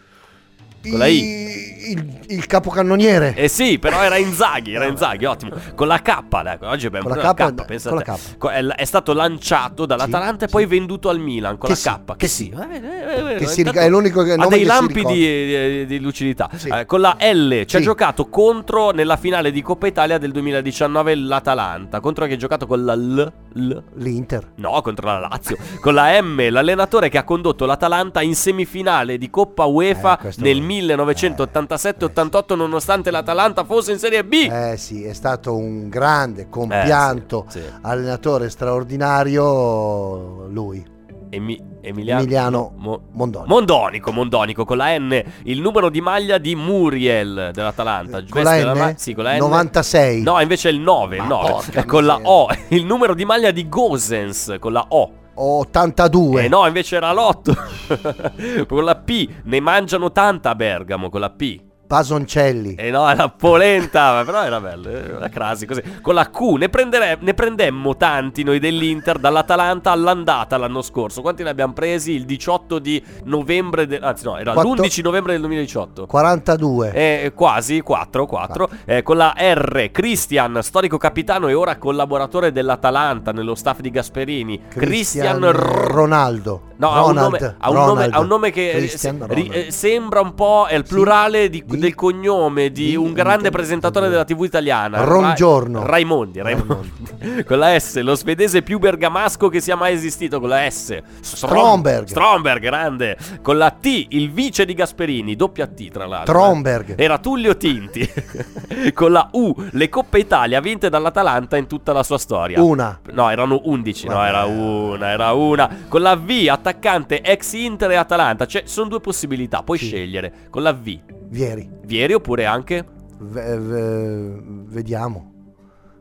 [0.82, 1.74] Con la I.
[1.88, 3.34] Il, il capocannoniere.
[3.36, 5.52] Eh sì, però era Inzaghi, era Inzaghi, ottimo.
[5.74, 8.18] Con la K, dai, oggi abbiamo Con la pure K, pensa con la.
[8.38, 8.74] K.
[8.74, 12.16] È, stato lanciato dall'Atalanta e poi venduto al Milan con Che la sì, K.
[12.16, 12.48] che sì.
[12.50, 16.00] Eh, eh, eh, Che eh, è l'unico che- Ha dei che lampi di, di- di
[16.00, 16.50] lucidità.
[16.56, 16.68] Sì.
[16.68, 17.84] Eh, con la L ci ha Sì.
[17.84, 22.00] giocato contro nella finale di Coppa Italia del 2019 l'Atalanta.
[22.00, 23.32] Contro chi ha giocato con la L?
[23.56, 23.82] L?
[23.94, 24.52] L'Inter.
[24.56, 25.56] No, contro la Lazio.
[25.80, 30.58] Con la M, l'allenatore che ha condotto l'Atalanta in semifinale di Coppa UEFA Eh, nel
[30.58, 34.48] è- 1987-88, nonostante l'Atalanta fosse in Serie B.
[34.50, 37.64] Eh sì, è stato un grande compianto Eh, sì, sì.
[37.82, 40.94] allenatore straordinario lui.
[41.30, 43.46] Emi- Emiliano, Emiliano Mo- Mondoni.
[43.48, 48.22] Mondonico, Mondonico, con la N, il numero di maglia di Muriel dell'Atalanta.
[48.28, 48.94] Con la N?
[48.96, 49.38] sì, con la N.
[49.38, 50.22] 96.
[50.22, 51.50] No, invece è il 9, il Ma 9.
[51.50, 52.18] porca Eh, con la.
[52.22, 55.10] O, il numero di maglia di Gosens, con la O.
[55.38, 56.44] 82.
[56.44, 58.64] Eh no, invece era l'8.
[58.66, 61.60] con la P, ne mangiano tanta a Bergamo, con la P.
[61.86, 62.74] Pasoncelli.
[62.74, 65.82] Eh no, era polenta, però era bello, eh, la crasi così.
[66.02, 71.22] Con la Q ne, prendere- ne prendemmo tanti noi dell'Inter dall'Atalanta all'andata l'anno scorso.
[71.22, 72.12] Quanti ne abbiamo presi?
[72.12, 76.06] Il 18 di novembre, de- anzi no, era Quattro- l'11 novembre del 2018.
[76.06, 76.92] 42.
[76.92, 78.68] Eh, quasi 4, 4.
[78.84, 84.62] Eh, con la R, Christian, storico capitano e ora collaboratore dell'Atalanta nello staff di Gasperini.
[84.68, 86.62] Christian, R- Ronaldo.
[86.78, 88.14] No, ha un, Ronald, nome, ha, un nome, Ronald.
[88.14, 89.54] ha un nome che eh, ri- Ronald.
[89.54, 93.50] eh, sembra un po' è il plurale di- Di- del cognome di, di- un grande
[93.50, 95.02] presentatore della TV italiana.
[95.02, 95.80] Rongiorno.
[95.80, 97.44] Ra- Raimondi, Raimondi.
[97.46, 100.38] con la S, lo svedese più bergamasco che sia mai esistito.
[100.40, 102.06] Con la S, Strom- Stromberg.
[102.08, 103.16] Stromberg, grande.
[103.42, 106.32] Con la T, il vice di Gasperini, doppia T tra l'altro.
[106.34, 106.94] Tromberg.
[106.98, 108.08] Era Tullio Tinti.
[108.92, 112.62] con la U, le Coppe Italia vinte dall'Atalanta in tutta la sua storia.
[112.62, 112.98] Una.
[113.12, 114.28] No, erano 11, no, Vabbè.
[114.28, 115.70] era una, era una.
[115.88, 118.46] Con la V, attaccante ex Inter e Atalanta.
[118.46, 119.86] Cioè, sono due possibilità, puoi Sì.
[119.86, 120.32] scegliere.
[120.50, 120.98] Con la V,
[121.28, 121.68] Vieri.
[121.84, 122.84] Vieri oppure anche...
[123.18, 125.32] V- v- vediamo.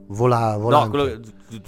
[0.08, 0.90] Vola, No, volante.
[0.90, 1.20] quello...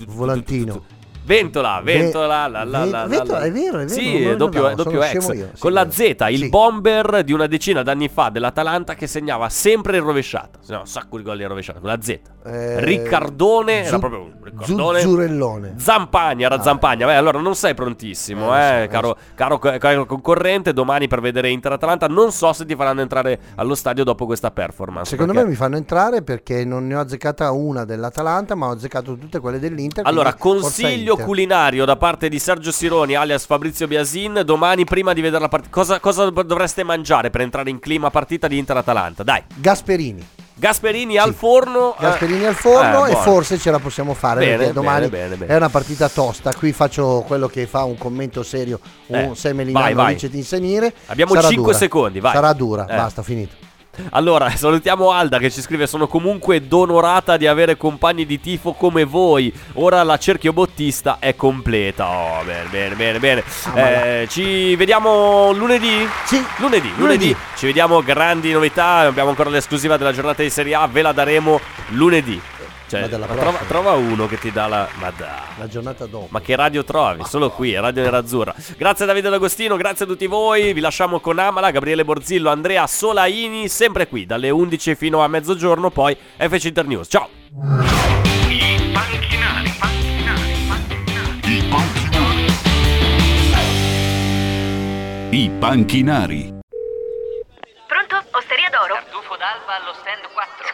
[0.08, 0.84] Volantino.
[1.28, 3.46] Ventola, Ve- Ventola, la, la, la, la, Ventola, la.
[3.46, 5.14] è vero, è vero, Sì, è doppio, doppio ex.
[5.14, 5.92] io, sì, Con la.
[5.92, 6.00] Z,
[6.30, 6.50] il Sì.
[6.50, 10.60] bomber di una decina d'anni fa dell'Atalanta che segnava sempre in rovesciata.
[10.62, 11.80] Segnava un sacco di gol in rovesciata.
[11.80, 12.20] Con la Z.
[12.46, 15.00] Eh, Riccardone, era Zu- proprio un Riccardone.
[15.02, 15.74] Zuzzurellone.
[15.78, 16.62] Zampagna, era Ah.
[16.64, 17.06] Zampagna.
[17.06, 20.72] Beh, allora non sei prontissimo, Eh, eh, so, caro, caro, caro concorrente.
[20.72, 22.08] Domani per vedere Inter-Atalanta.
[22.08, 25.10] Non so se ti faranno entrare allo stadio dopo questa performance.
[25.10, 28.72] Secondo perché- me mi fanno entrare perché non ne ho azzeccata una dell'Atalanta, ma ho
[28.72, 30.06] azzeccato tutte quelle dell'Inter.
[30.08, 31.16] Allora, consiglio.
[31.24, 34.42] Culinario da parte di Sergio Sironi, alias Fabrizio Biasin.
[34.46, 38.48] Domani, prima di vedere la partita, cosa, cosa dovreste mangiare per entrare in clima partita
[38.48, 39.24] di Inter-Atalanta?
[39.24, 40.28] Dai, Gasperini.
[40.60, 41.94] Gasperini al forno.
[42.00, 42.02] eh.
[42.02, 43.24] Gasperini al forno Eh, e buono.
[43.24, 45.54] forse ce la possiamo fare Bene, perché domani bene, bene, bene.
[45.54, 46.52] è una partita tosta.
[46.56, 50.14] Qui faccio quello che fa un commento serio, un Eh, Semelino vai, vai.
[50.16, 50.92] dice di inserire.
[51.08, 51.78] Abbiamo Sarà 5 dura.
[51.78, 52.34] secondi, vai.
[52.34, 52.96] Sarà dura, Eh.
[52.96, 53.54] basta, finito.
[54.12, 59.04] Allora, salutiamo Alda che ci scrive: Sono comunque donorata di avere compagni di tifo come
[59.04, 59.52] voi.
[59.74, 62.08] Ora la cerchio bottista è completa.
[62.08, 63.44] Oh, bene, bene, bene, bene.
[63.76, 66.08] Eh, ci vediamo lunedì?
[66.26, 66.44] Sì.
[66.58, 67.36] Lunedì, lunedì.
[67.56, 69.00] Ci vediamo, grandi novità.
[69.00, 70.88] Abbiamo ancora l'esclusiva della giornata di Serie A.
[70.88, 72.40] Ve la daremo lunedì.
[72.88, 74.88] Cioè, Ma della ma trova, trova uno che ti dà la.
[74.96, 75.28] Ma dai.
[75.58, 76.28] La giornata dopo.
[76.30, 77.24] Ma che radio trovi?
[77.26, 78.56] Solo qui, Radio Nerazzurra.
[78.78, 80.72] Grazie a Davide D'Agostino, grazie a tutti voi.
[80.72, 85.90] Vi lasciamo con Amala, Gabriele Borzillo, Andrea Solaini, sempre qui dalle 11 fino a mezzogiorno,
[85.90, 87.08] poi FC Internews.
[87.10, 87.28] Ciao!
[88.50, 91.36] I panchinari, panchinari, panchinari.
[95.30, 96.56] I panchinari.
[97.86, 98.16] Pronto?
[98.32, 98.94] Osteria d'oro?
[98.94, 100.57] Tartufo d'alba allo stand 4.